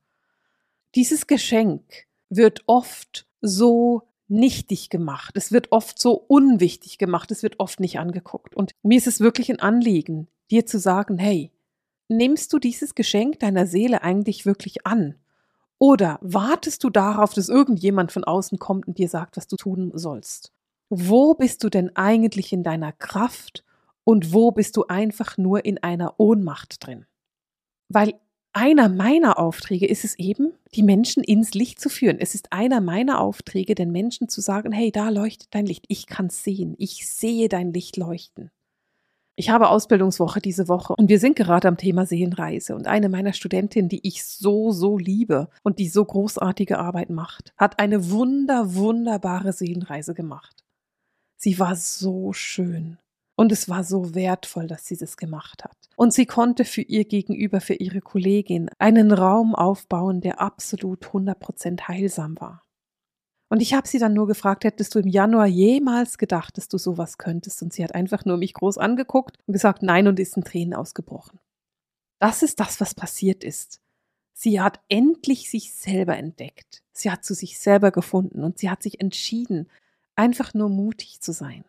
Dieses 0.94 1.26
Geschenk 1.26 2.06
wird 2.28 2.62
oft 2.66 3.26
so 3.40 4.02
nichtig 4.28 4.90
gemacht. 4.90 5.36
Es 5.36 5.52
wird 5.52 5.70
oft 5.72 6.00
so 6.00 6.12
unwichtig 6.14 6.98
gemacht. 6.98 7.30
Es 7.30 7.42
wird 7.42 7.60
oft 7.60 7.80
nicht 7.80 7.98
angeguckt. 7.98 8.54
Und 8.54 8.72
mir 8.82 8.98
ist 8.98 9.06
es 9.06 9.20
wirklich 9.20 9.50
ein 9.50 9.60
Anliegen, 9.60 10.28
dir 10.50 10.66
zu 10.66 10.78
sagen, 10.78 11.18
hey, 11.18 11.52
nimmst 12.08 12.52
du 12.52 12.58
dieses 12.58 12.94
Geschenk 12.94 13.40
deiner 13.40 13.66
Seele 13.66 14.02
eigentlich 14.02 14.46
wirklich 14.46 14.86
an? 14.86 15.16
Oder 15.78 16.18
wartest 16.22 16.84
du 16.84 16.90
darauf, 16.90 17.34
dass 17.34 17.48
irgendjemand 17.48 18.12
von 18.12 18.24
außen 18.24 18.58
kommt 18.58 18.86
und 18.86 18.98
dir 18.98 19.08
sagt, 19.08 19.36
was 19.36 19.46
du 19.46 19.56
tun 19.56 19.92
sollst? 19.94 20.52
Wo 20.88 21.34
bist 21.34 21.64
du 21.64 21.68
denn 21.68 21.94
eigentlich 21.96 22.52
in 22.52 22.62
deiner 22.62 22.92
Kraft 22.92 23.64
und 24.04 24.32
wo 24.32 24.50
bist 24.50 24.76
du 24.76 24.84
einfach 24.86 25.36
nur 25.38 25.64
in 25.64 25.82
einer 25.82 26.14
Ohnmacht 26.18 26.86
drin? 26.86 27.06
Weil 27.88 28.14
einer 28.52 28.88
meiner 28.88 29.38
Aufträge 29.38 29.86
ist 29.86 30.04
es 30.04 30.16
eben, 30.16 30.52
die 30.74 30.84
Menschen 30.84 31.24
ins 31.24 31.54
Licht 31.54 31.80
zu 31.80 31.88
führen. 31.88 32.18
Es 32.20 32.36
ist 32.36 32.52
einer 32.52 32.80
meiner 32.80 33.20
Aufträge, 33.20 33.74
den 33.74 33.90
Menschen 33.90 34.28
zu 34.28 34.40
sagen, 34.40 34.70
hey, 34.70 34.92
da 34.92 35.08
leuchtet 35.08 35.48
dein 35.50 35.66
Licht. 35.66 35.84
Ich 35.88 36.06
kann 36.06 36.30
sehen. 36.30 36.76
Ich 36.78 37.08
sehe 37.08 37.48
dein 37.48 37.72
Licht 37.72 37.96
leuchten. 37.96 38.52
Ich 39.36 39.50
habe 39.50 39.68
Ausbildungswoche 39.68 40.40
diese 40.40 40.68
Woche 40.68 40.94
und 40.96 41.08
wir 41.08 41.18
sind 41.18 41.34
gerade 41.34 41.66
am 41.66 41.76
Thema 41.76 42.06
Seelenreise. 42.06 42.76
Und 42.76 42.86
eine 42.86 43.08
meiner 43.08 43.32
Studentinnen, 43.32 43.88
die 43.88 44.06
ich 44.06 44.24
so, 44.24 44.70
so 44.70 44.96
liebe 44.96 45.48
und 45.64 45.80
die 45.80 45.88
so 45.88 46.04
großartige 46.04 46.78
Arbeit 46.78 47.10
macht, 47.10 47.52
hat 47.56 47.80
eine 47.80 48.10
wunder, 48.10 48.76
wunderbare 48.76 49.52
Seelenreise 49.52 50.14
gemacht. 50.14 50.64
Sie 51.36 51.58
war 51.58 51.74
so 51.74 52.32
schön. 52.32 52.98
Und 53.36 53.50
es 53.50 53.68
war 53.68 53.82
so 53.82 54.14
wertvoll, 54.14 54.68
dass 54.68 54.86
sie 54.86 54.96
das 54.96 55.16
gemacht 55.16 55.64
hat. 55.64 55.76
Und 55.96 56.12
sie 56.12 56.26
konnte 56.26 56.64
für 56.64 56.82
ihr 56.82 57.04
Gegenüber, 57.04 57.60
für 57.60 57.74
ihre 57.74 58.00
Kollegin 58.00 58.70
einen 58.78 59.12
Raum 59.12 59.54
aufbauen, 59.54 60.20
der 60.20 60.40
absolut 60.40 61.06
100% 61.06 61.88
heilsam 61.88 62.40
war. 62.40 62.62
Und 63.48 63.60
ich 63.60 63.74
habe 63.74 63.86
sie 63.86 63.98
dann 63.98 64.14
nur 64.14 64.26
gefragt, 64.26 64.64
hättest 64.64 64.94
du 64.94 65.00
im 65.00 65.08
Januar 65.08 65.46
jemals 65.46 66.18
gedacht, 66.18 66.56
dass 66.56 66.68
du 66.68 66.78
sowas 66.78 67.18
könntest? 67.18 67.62
Und 67.62 67.72
sie 67.72 67.84
hat 67.84 67.94
einfach 67.94 68.24
nur 68.24 68.36
mich 68.36 68.54
groß 68.54 68.78
angeguckt 68.78 69.38
und 69.46 69.52
gesagt, 69.52 69.82
nein, 69.82 70.06
und 70.06 70.18
ist 70.18 70.36
in 70.36 70.44
Tränen 70.44 70.74
ausgebrochen. 70.74 71.38
Das 72.20 72.42
ist 72.42 72.58
das, 72.60 72.80
was 72.80 72.94
passiert 72.94 73.44
ist. 73.44 73.80
Sie 74.32 74.60
hat 74.60 74.80
endlich 74.88 75.50
sich 75.50 75.72
selber 75.72 76.16
entdeckt. 76.16 76.82
Sie 76.92 77.10
hat 77.10 77.24
zu 77.24 77.34
sich 77.34 77.58
selber 77.58 77.90
gefunden 77.90 78.42
und 78.42 78.58
sie 78.58 78.70
hat 78.70 78.82
sich 78.82 79.00
entschieden, 79.00 79.68
einfach 80.16 80.54
nur 80.54 80.68
mutig 80.68 81.20
zu 81.20 81.32
sein 81.32 81.64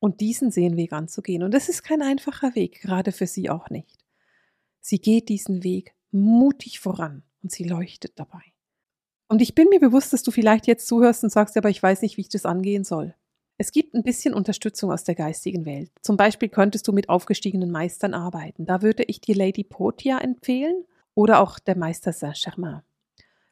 und 0.00 0.20
diesen 0.20 0.50
Seelenweg 0.50 0.92
anzugehen. 0.92 1.42
Und 1.42 1.52
das 1.52 1.68
ist 1.68 1.82
kein 1.82 2.02
einfacher 2.02 2.54
Weg, 2.54 2.80
gerade 2.80 3.12
für 3.12 3.26
sie 3.26 3.50
auch 3.50 3.70
nicht. 3.70 3.98
Sie 4.80 4.98
geht 4.98 5.28
diesen 5.28 5.64
Weg 5.64 5.94
mutig 6.10 6.80
voran 6.80 7.22
und 7.42 7.52
sie 7.52 7.64
leuchtet 7.64 8.18
dabei. 8.18 8.42
Und 9.28 9.42
ich 9.42 9.54
bin 9.54 9.68
mir 9.68 9.80
bewusst, 9.80 10.12
dass 10.12 10.22
du 10.22 10.30
vielleicht 10.30 10.66
jetzt 10.66 10.86
zuhörst 10.86 11.22
und 11.22 11.30
sagst, 11.30 11.56
aber 11.56 11.68
ich 11.68 11.82
weiß 11.82 12.02
nicht, 12.02 12.16
wie 12.16 12.22
ich 12.22 12.28
das 12.30 12.46
angehen 12.46 12.84
soll. 12.84 13.14
Es 13.58 13.72
gibt 13.72 13.94
ein 13.94 14.04
bisschen 14.04 14.34
Unterstützung 14.34 14.92
aus 14.92 15.04
der 15.04 15.16
geistigen 15.16 15.66
Welt. 15.66 15.90
Zum 16.00 16.16
Beispiel 16.16 16.48
könntest 16.48 16.86
du 16.86 16.92
mit 16.92 17.08
aufgestiegenen 17.08 17.70
Meistern 17.70 18.14
arbeiten. 18.14 18.66
Da 18.66 18.82
würde 18.82 19.02
ich 19.02 19.20
dir 19.20 19.34
Lady 19.34 19.64
Portia 19.64 20.18
empfehlen 20.18 20.84
oder 21.14 21.40
auch 21.40 21.58
der 21.58 21.76
Meister 21.76 22.12
Saint-Germain. 22.12 22.82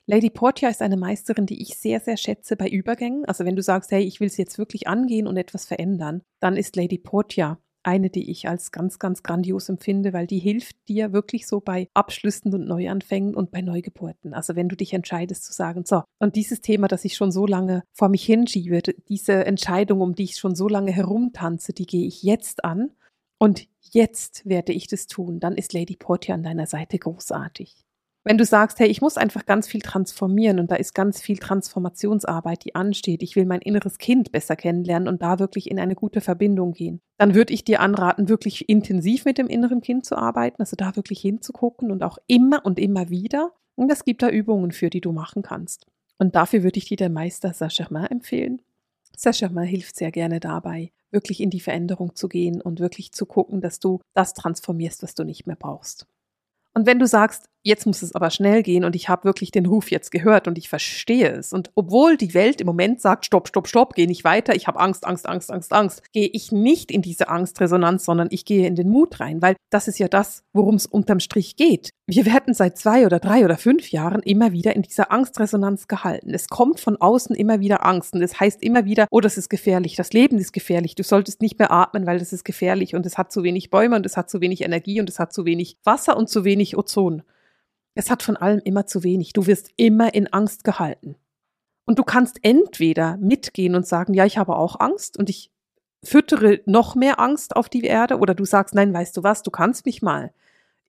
Lady 0.09 0.31
Portia 0.31 0.69
ist 0.69 0.83
eine 0.83 0.97
Meisterin, 0.97 1.47
die 1.47 1.61
ich 1.61 1.77
sehr, 1.77 1.99
sehr 1.99 2.17
schätze 2.17 2.55
bei 2.55 2.69
Übergängen. 2.69 3.25
Also 3.25 3.45
wenn 3.45 3.57
du 3.57 3.63
sagst, 3.63 3.91
hey, 3.91 4.05
ich 4.05 4.21
will 4.21 4.29
es 4.29 4.37
jetzt 4.37 4.57
wirklich 4.57 4.87
angehen 4.87 5.27
und 5.27 5.37
etwas 5.37 5.67
verändern, 5.67 6.23
dann 6.41 6.57
ist 6.57 6.77
Lady 6.77 6.99
Portia 6.99 7.59
eine, 7.83 8.11
die 8.11 8.31
ich 8.31 8.49
als 8.49 8.71
ganz, 8.73 8.99
ganz 9.01 9.23
grandios 9.23 9.69
empfinde, 9.69 10.13
weil 10.13 10.27
die 10.27 10.39
hilft 10.39 10.77
dir 10.89 11.13
wirklich 11.13 11.47
so 11.47 11.61
bei 11.61 11.89
Abschlüssen 11.95 12.53
und 12.55 12.67
Neuanfängen 12.67 13.35
und 13.35 13.51
bei 13.51 13.63
Neugeburten. 13.63 14.33
Also 14.35 14.57
wenn 14.57 14.69
du 14.69 14.77
dich 14.77 14.93
entscheidest 14.93 15.45
zu 15.45 15.53
sagen, 15.53 15.85
so, 15.85 16.03
und 16.21 16.37
dieses 16.37 16.61
Thema, 16.61 16.89
das 16.89 17.05
ich 17.05 17.15
schon 17.15 17.31
so 17.31 17.47
lange 17.47 17.83
vor 17.93 18.09
mich 18.09 18.25
hinschiebe, 18.25 18.83
diese 19.09 19.45
Entscheidung, 19.45 20.01
um 20.01 20.15
die 20.15 20.25
ich 20.25 20.37
schon 20.37 20.57
so 20.57 20.69
lange 20.69 20.93
herumtanze, 20.93 21.73
die 21.73 21.87
gehe 21.87 22.07
ich 22.07 22.23
jetzt 22.23 22.65
an 22.65 22.93
und 23.39 23.69
jetzt 23.81 24.47
werde 24.47 24.73
ich 24.73 24.89
das 24.89 25.07
tun, 25.07 25.39
dann 25.41 25.55
ist 25.55 25.73
Lady 25.73 25.97
Portia 25.97 26.35
an 26.35 26.43
deiner 26.43 26.67
Seite 26.67 26.99
großartig. 26.99 27.86
Wenn 28.29 28.39
du 28.39 28.45
sagst, 28.45 28.81
hey, 28.81 28.89
ich 28.89 29.01
muss 29.01 29.19
einfach 29.19 29.47
ganz 29.47 29.69
viel 29.69 29.81
transformieren 29.81 30.59
und 30.59 30.73
da 30.73 30.75
ist 30.75 30.97
ganz 30.97 31.21
viel 31.21 31.39
Transformationsarbeit, 31.39 32.65
die 32.65 32.75
ansteht, 32.75 33.23
ich 33.23 33.37
will 33.37 33.47
mein 33.47 33.61
inneres 33.61 33.99
Kind 33.99 34.33
besser 34.33 34.57
kennenlernen 34.57 35.07
und 35.07 35.23
da 35.23 35.39
wirklich 35.39 35.71
in 35.71 35.79
eine 35.79 35.95
gute 35.95 36.21
Verbindung 36.21 36.73
gehen, 36.73 37.01
dann 37.19 37.37
würde 37.37 37.55
ich 37.55 37.63
dir 37.63 37.79
anraten, 37.79 38.29
wirklich 38.29 38.69
intensiv 38.69 39.27
mit 39.27 39.39
dem 39.39 39.47
inneren 39.47 39.81
Kind 39.81 40.07
zu 40.07 40.17
arbeiten, 40.17 40.61
also 40.61 40.75
da 40.75 40.97
wirklich 40.97 41.21
hinzugucken 41.21 41.93
und 41.93 42.03
auch 42.03 42.19
immer 42.27 42.67
und 42.67 42.81
immer 42.81 43.11
wieder. 43.11 43.53
Und 43.77 43.93
es 43.93 44.05
gibt 44.05 44.25
da 44.25 44.29
Übungen 44.29 44.73
für, 44.73 44.91
die 44.91 45.01
du 45.01 45.13
machen 45.13 45.43
kannst. 45.43 45.87
Und 46.19 46.35
dafür 46.35 46.65
würde 46.65 46.79
ich 46.79 46.87
dir 46.87 46.97
der 46.97 47.11
Meister 47.11 47.53
Saint-Germain 47.53 48.07
empfehlen. 48.07 48.61
Saint-Germain 49.17 49.69
hilft 49.69 49.95
sehr 49.95 50.11
gerne 50.11 50.41
dabei, 50.41 50.91
wirklich 51.13 51.41
in 51.41 51.51
die 51.51 51.61
Veränderung 51.61 52.17
zu 52.17 52.27
gehen 52.27 52.61
und 52.61 52.81
wirklich 52.81 53.13
zu 53.13 53.25
gucken, 53.25 53.61
dass 53.61 53.79
du 53.79 54.01
das 54.15 54.35
transformierst, 54.35 55.05
was 55.05 55.15
du 55.15 55.23
nicht 55.23 55.47
mehr 55.47 55.55
brauchst. 55.55 56.09
Und 56.77 56.85
wenn 56.85 56.99
du 56.99 57.07
sagst, 57.07 57.49
jetzt 57.67 57.85
muss 57.85 58.03
es 58.03 58.15
aber 58.15 58.31
schnell 58.31 58.63
gehen 58.63 58.85
und 58.85 58.95
ich 58.95 59.09
habe 59.09 59.25
wirklich 59.25 59.51
den 59.51 59.67
Ruf 59.67 59.91
jetzt 59.91 60.13
gehört 60.13 60.47
und 60.47 60.57
ich 60.57 60.69
verstehe 60.69 61.31
es. 61.31 61.53
Und 61.53 61.71
obwohl 61.75 62.17
die 62.17 62.33
Welt 62.33 62.61
im 62.61 62.67
Moment 62.67 63.01
sagt, 63.01 63.27
stopp, 63.27 63.49
stopp, 63.49 63.67
stopp, 63.67 63.95
geh 63.95 64.07
nicht 64.07 64.23
weiter, 64.23 64.55
ich 64.55 64.69
habe 64.69 64.79
Angst, 64.79 65.05
Angst, 65.05 65.29
Angst, 65.29 65.51
Angst, 65.51 65.73
Angst, 65.73 66.03
gehe 66.13 66.29
ich 66.33 66.53
nicht 66.53 66.93
in 66.93 67.03
diese 67.03 67.29
Angstresonanz, 67.29 68.05
sondern 68.05 68.29
ich 68.31 68.45
gehe 68.45 68.69
in 68.69 68.77
den 68.77 68.89
Mut 68.89 69.19
rein, 69.19 69.43
weil 69.43 69.57
das 69.71 69.89
ist 69.89 69.99
ja 69.99 70.07
das, 70.07 70.45
worum 70.53 70.77
es 70.77 70.87
unterm 70.87 71.19
Strich 71.19 71.57
geht. 71.57 71.91
Wir 72.07 72.25
werden 72.25 72.55
seit 72.55 72.79
zwei 72.79 73.05
oder 73.05 73.19
drei 73.19 73.45
oder 73.45 73.57
fünf 73.57 73.91
Jahren 73.91 74.23
immer 74.23 74.53
wieder 74.53 74.77
in 74.77 74.83
dieser 74.83 75.11
Angstresonanz 75.11 75.89
gehalten. 75.89 76.33
Es 76.33 76.49
kommt 76.49 76.79
von 76.79 76.97
außen 76.97 77.35
immer 77.35 77.59
wieder 77.59 77.85
Angst 77.85 78.15
und 78.15 78.23
es 78.23 78.39
heißt 78.39 78.63
immer 78.63 78.85
wieder, 78.85 79.09
oh, 79.11 79.21
das 79.21 79.37
ist 79.37 79.49
gefährlich, 79.49 79.97
das 79.97 80.13
Leben 80.13 80.39
ist 80.39 80.53
gefährlich, 80.53 80.95
du 80.95 81.03
solltest 81.03 81.43
nicht 81.43 81.59
mehr 81.59 81.73
atmen, 81.73 82.07
weil 82.07 82.21
das 82.21 82.33
ist 82.33 82.45
gefährlich 82.45 82.95
und 82.95 83.05
es 83.07 83.19
hat 83.19 83.33
zu 83.33 83.43
wenig 83.43 83.71
Bäume 83.71 83.97
und 83.97 84.07
es 84.07 84.17
hat 84.17 84.31
zu 84.31 84.41
wenig 84.41 84.63
Energie 84.63 85.01
und 85.01 85.09
es 85.09 85.19
hat 85.19 85.33
zu 85.33 85.45
wenig 85.45 85.79
Wasser 85.83 86.17
und 86.17 86.29
zu 86.29 86.45
wenig 86.45 86.79
Ozon. 86.79 87.25
Es 87.97 88.11
hat 88.11 88.23
von 88.23 88.37
allem 88.37 88.61
immer 88.63 88.87
zu 88.87 89.03
wenig. 89.03 89.33
Du 89.33 89.47
wirst 89.47 89.71
immer 89.77 90.15
in 90.15 90.33
Angst 90.33 90.65
gehalten. 90.65 91.17
Und 91.87 91.99
du 91.99 92.05
kannst 92.05 92.39
entweder 92.43 93.17
mitgehen 93.17 93.75
und 93.75 93.87
sagen, 93.87 94.13
ja, 94.13 94.27
ich 94.27 94.39
habe 94.39 94.55
auch 94.55 94.79
Angst 94.81 95.19
und 95.19 95.31
ich 95.31 95.51
füttere 96.05 96.61
noch 96.67 96.95
mehr 96.95 97.19
Angst 97.19 97.57
auf 97.57 97.69
die 97.69 97.83
Erde, 97.83 98.19
oder 98.19 98.35
du 98.35 98.45
sagst, 98.45 98.75
nein, 98.75 98.93
weißt 98.93 99.17
du 99.17 99.23
was, 99.23 99.43
du 99.43 99.51
kannst 99.51 99.87
mich 99.87 100.03
mal. 100.03 100.33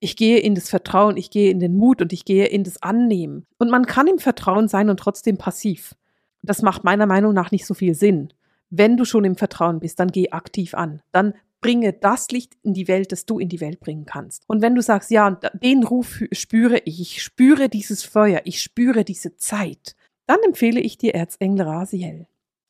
Ich 0.00 0.16
gehe 0.16 0.38
in 0.38 0.54
das 0.54 0.68
Vertrauen, 0.68 1.16
ich 1.16 1.30
gehe 1.30 1.50
in 1.50 1.60
den 1.60 1.76
Mut 1.76 2.02
und 2.02 2.12
ich 2.12 2.24
gehe 2.24 2.46
in 2.46 2.62
das 2.62 2.82
Annehmen. 2.82 3.46
Und 3.58 3.70
man 3.70 3.86
kann 3.86 4.06
im 4.06 4.18
Vertrauen 4.18 4.68
sein 4.68 4.90
und 4.90 5.00
trotzdem 5.00 5.38
passiv. 5.38 5.94
Das 6.42 6.62
macht 6.62 6.84
meiner 6.84 7.06
Meinung 7.06 7.32
nach 7.32 7.50
nicht 7.50 7.66
so 7.66 7.74
viel 7.74 7.94
Sinn. 7.94 8.32
Wenn 8.70 8.96
du 8.96 9.04
schon 9.04 9.24
im 9.24 9.36
Vertrauen 9.36 9.80
bist, 9.80 9.98
dann 9.98 10.12
geh 10.12 10.30
aktiv 10.30 10.74
an. 10.74 11.00
Dann 11.10 11.34
bringe 11.60 11.92
das 11.92 12.28
Licht 12.30 12.56
in 12.62 12.74
die 12.74 12.88
Welt, 12.88 13.12
das 13.12 13.26
du 13.26 13.38
in 13.38 13.48
die 13.48 13.60
Welt 13.60 13.80
bringen 13.80 14.06
kannst. 14.06 14.44
Und 14.46 14.62
wenn 14.62 14.74
du 14.74 14.82
sagst, 14.82 15.10
ja, 15.10 15.30
den 15.30 15.82
Ruf 15.82 16.22
spüre 16.32 16.78
ich, 16.84 17.00
ich 17.00 17.22
spüre 17.22 17.68
dieses 17.68 18.02
Feuer, 18.02 18.42
ich 18.44 18.62
spüre 18.62 19.04
diese 19.04 19.36
Zeit, 19.36 19.96
dann 20.26 20.38
empfehle 20.44 20.80
ich 20.80 20.98
dir 20.98 21.14
Erzengel 21.14 21.66
Rasiel. 21.66 22.26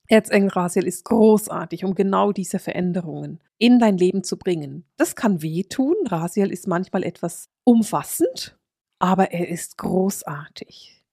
Erzengel 0.06 0.50
Rasiel 0.50 0.86
ist 0.86 1.04
großartig, 1.04 1.84
um 1.84 1.94
genau 1.94 2.32
diese 2.32 2.58
Veränderungen 2.58 3.40
in 3.58 3.78
dein 3.78 3.98
Leben 3.98 4.24
zu 4.24 4.38
bringen. 4.38 4.84
Das 4.96 5.16
kann 5.16 5.42
wehtun. 5.42 5.96
Rasiel 6.06 6.50
ist 6.50 6.66
manchmal 6.66 7.04
etwas 7.04 7.50
umfassend, 7.64 8.58
aber 8.98 9.32
er 9.32 9.48
ist 9.48 9.76
großartig. 9.76 11.04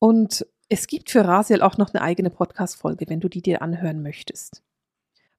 Und 0.00 0.46
es 0.68 0.86
gibt 0.86 1.10
für 1.10 1.24
Rasiel 1.24 1.62
auch 1.62 1.78
noch 1.78 1.94
eine 1.94 2.02
eigene 2.02 2.30
Podcast-Folge, 2.30 3.08
wenn 3.08 3.20
du 3.20 3.28
die 3.28 3.42
dir 3.42 3.62
anhören 3.62 4.02
möchtest. 4.02 4.62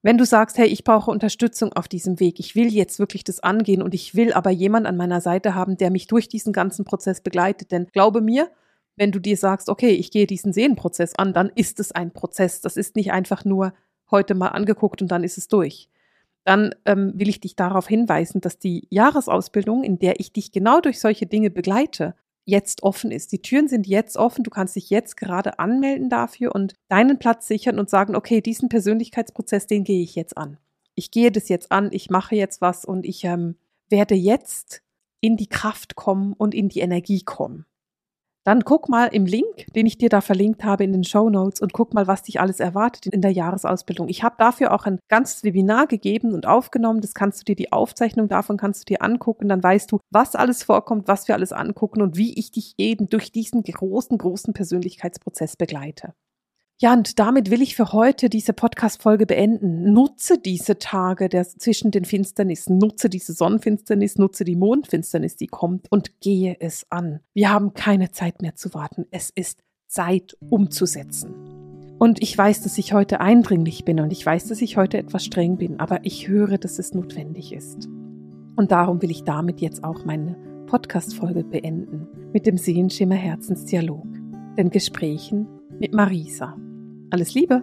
Wenn 0.03 0.17
du 0.17 0.25
sagst, 0.25 0.57
hey, 0.57 0.67
ich 0.67 0.83
brauche 0.83 1.11
Unterstützung 1.11 1.73
auf 1.73 1.87
diesem 1.87 2.19
Weg, 2.19 2.39
ich 2.39 2.55
will 2.55 2.73
jetzt 2.73 2.97
wirklich 2.97 3.23
das 3.23 3.39
angehen 3.39 3.83
und 3.83 3.93
ich 3.93 4.15
will 4.15 4.33
aber 4.33 4.49
jemand 4.49 4.87
an 4.87 4.97
meiner 4.97 5.21
Seite 5.21 5.53
haben, 5.53 5.77
der 5.77 5.91
mich 5.91 6.07
durch 6.07 6.27
diesen 6.27 6.53
ganzen 6.53 6.85
Prozess 6.85 7.21
begleitet. 7.21 7.71
Denn 7.71 7.87
glaube 7.93 8.21
mir, 8.21 8.49
wenn 8.95 9.11
du 9.11 9.19
dir 9.19 9.37
sagst, 9.37 9.69
okay, 9.69 9.91
ich 9.91 10.09
gehe 10.09 10.25
diesen 10.25 10.53
Sehenprozess 10.53 11.13
an, 11.15 11.33
dann 11.33 11.51
ist 11.53 11.79
es 11.79 11.91
ein 11.91 12.11
Prozess. 12.11 12.61
Das 12.61 12.77
ist 12.77 12.95
nicht 12.95 13.11
einfach 13.11 13.45
nur 13.45 13.73
heute 14.09 14.33
mal 14.33 14.49
angeguckt 14.49 15.03
und 15.03 15.09
dann 15.09 15.23
ist 15.23 15.37
es 15.37 15.47
durch. 15.47 15.87
Dann 16.43 16.73
ähm, 16.85 17.13
will 17.15 17.29
ich 17.29 17.39
dich 17.39 17.55
darauf 17.55 17.87
hinweisen, 17.87 18.41
dass 18.41 18.57
die 18.57 18.87
Jahresausbildung, 18.89 19.83
in 19.83 19.99
der 19.99 20.19
ich 20.19 20.33
dich 20.33 20.51
genau 20.51 20.81
durch 20.81 20.99
solche 20.99 21.27
Dinge 21.27 21.51
begleite, 21.51 22.15
jetzt 22.51 22.83
offen 22.83 23.09
ist. 23.09 23.31
Die 23.31 23.41
Türen 23.41 23.67
sind 23.67 23.87
jetzt 23.87 24.17
offen. 24.17 24.43
Du 24.43 24.51
kannst 24.51 24.75
dich 24.75 24.89
jetzt 24.89 25.17
gerade 25.17 25.57
anmelden 25.57 26.09
dafür 26.09 26.53
und 26.53 26.75
deinen 26.89 27.17
Platz 27.17 27.47
sichern 27.47 27.79
und 27.79 27.89
sagen, 27.89 28.15
okay, 28.15 28.41
diesen 28.41 28.69
Persönlichkeitsprozess, 28.69 29.65
den 29.65 29.83
gehe 29.83 30.03
ich 30.03 30.13
jetzt 30.15 30.37
an. 30.37 30.57
Ich 30.93 31.09
gehe 31.09 31.31
das 31.31 31.49
jetzt 31.49 31.71
an, 31.71 31.89
ich 31.91 32.09
mache 32.09 32.35
jetzt 32.35 32.61
was 32.61 32.85
und 32.85 33.05
ich 33.05 33.23
ähm, 33.23 33.55
werde 33.89 34.13
jetzt 34.13 34.83
in 35.21 35.37
die 35.37 35.47
Kraft 35.47 35.95
kommen 35.95 36.33
und 36.33 36.53
in 36.53 36.67
die 36.67 36.81
Energie 36.81 37.21
kommen. 37.23 37.65
Dann 38.43 38.61
guck 38.61 38.89
mal 38.89 39.05
im 39.05 39.27
Link, 39.27 39.67
den 39.75 39.85
ich 39.85 39.99
dir 39.99 40.09
da 40.09 40.19
verlinkt 40.19 40.63
habe 40.63 40.83
in 40.83 40.91
den 40.91 41.03
Show 41.03 41.29
Notes 41.29 41.61
und 41.61 41.73
guck 41.73 41.93
mal, 41.93 42.07
was 42.07 42.23
dich 42.23 42.39
alles 42.39 42.59
erwartet 42.59 43.05
in 43.13 43.21
der 43.21 43.31
Jahresausbildung. 43.31 44.09
Ich 44.09 44.23
habe 44.23 44.35
dafür 44.39 44.73
auch 44.73 44.85
ein 44.85 44.99
ganzes 45.09 45.43
Webinar 45.43 45.85
gegeben 45.85 46.33
und 46.33 46.47
aufgenommen. 46.47 47.01
Das 47.01 47.13
kannst 47.13 47.41
du 47.41 47.43
dir, 47.45 47.55
die 47.55 47.71
Aufzeichnung 47.71 48.29
davon 48.29 48.57
kannst 48.57 48.81
du 48.81 48.93
dir 48.93 49.03
angucken. 49.03 49.47
Dann 49.47 49.61
weißt 49.61 49.91
du, 49.91 49.99
was 50.09 50.35
alles 50.35 50.63
vorkommt, 50.63 51.07
was 51.07 51.27
wir 51.27 51.35
alles 51.35 51.53
angucken 51.53 52.01
und 52.01 52.17
wie 52.17 52.33
ich 52.33 52.51
dich 52.51 52.73
eben 52.79 53.09
durch 53.09 53.31
diesen 53.31 53.61
großen, 53.61 54.17
großen 54.17 54.53
Persönlichkeitsprozess 54.53 55.55
begleite. 55.55 56.13
Ja, 56.81 56.93
und 56.93 57.19
damit 57.19 57.51
will 57.51 57.61
ich 57.61 57.75
für 57.75 57.93
heute 57.93 58.27
diese 58.27 58.53
Podcast-Folge 58.53 59.27
beenden. 59.27 59.93
Nutze 59.93 60.39
diese 60.39 60.79
Tage 60.79 61.29
der, 61.29 61.43
zwischen 61.47 61.91
den 61.91 62.05
Finsternissen, 62.05 62.79
nutze 62.79 63.07
diese 63.07 63.33
Sonnenfinsternis, 63.33 64.17
nutze 64.17 64.45
die 64.45 64.55
Mondfinsternis, 64.55 65.35
die 65.35 65.45
kommt 65.45 65.91
und 65.91 66.19
gehe 66.21 66.57
es 66.59 66.87
an. 66.89 67.19
Wir 67.35 67.51
haben 67.51 67.75
keine 67.75 68.09
Zeit 68.09 68.41
mehr 68.41 68.55
zu 68.55 68.73
warten. 68.73 69.05
Es 69.11 69.29
ist 69.29 69.59
Zeit 69.85 70.35
umzusetzen. 70.49 71.35
Und 71.99 72.19
ich 72.23 72.35
weiß, 72.35 72.63
dass 72.63 72.79
ich 72.79 72.93
heute 72.93 73.21
eindringlich 73.21 73.85
bin 73.85 73.99
und 73.99 74.11
ich 74.11 74.25
weiß, 74.25 74.47
dass 74.47 74.59
ich 74.59 74.75
heute 74.75 74.97
etwas 74.97 75.23
streng 75.23 75.57
bin, 75.57 75.79
aber 75.79 76.03
ich 76.03 76.27
höre, 76.27 76.57
dass 76.57 76.79
es 76.79 76.95
notwendig 76.95 77.53
ist. 77.53 77.87
Und 78.55 78.71
darum 78.71 79.03
will 79.03 79.11
ich 79.11 79.23
damit 79.23 79.61
jetzt 79.61 79.83
auch 79.83 80.03
meine 80.03 80.35
Podcast-Folge 80.65 81.43
beenden 81.43 82.07
mit 82.33 82.47
dem 82.47 82.57
Sehenschimmer 82.57 83.13
Herzensdialog, 83.13 84.07
den 84.57 84.71
Gesprächen 84.71 85.45
mit 85.79 85.93
Marisa. 85.93 86.57
Alles 87.11 87.33
Liebe! 87.33 87.61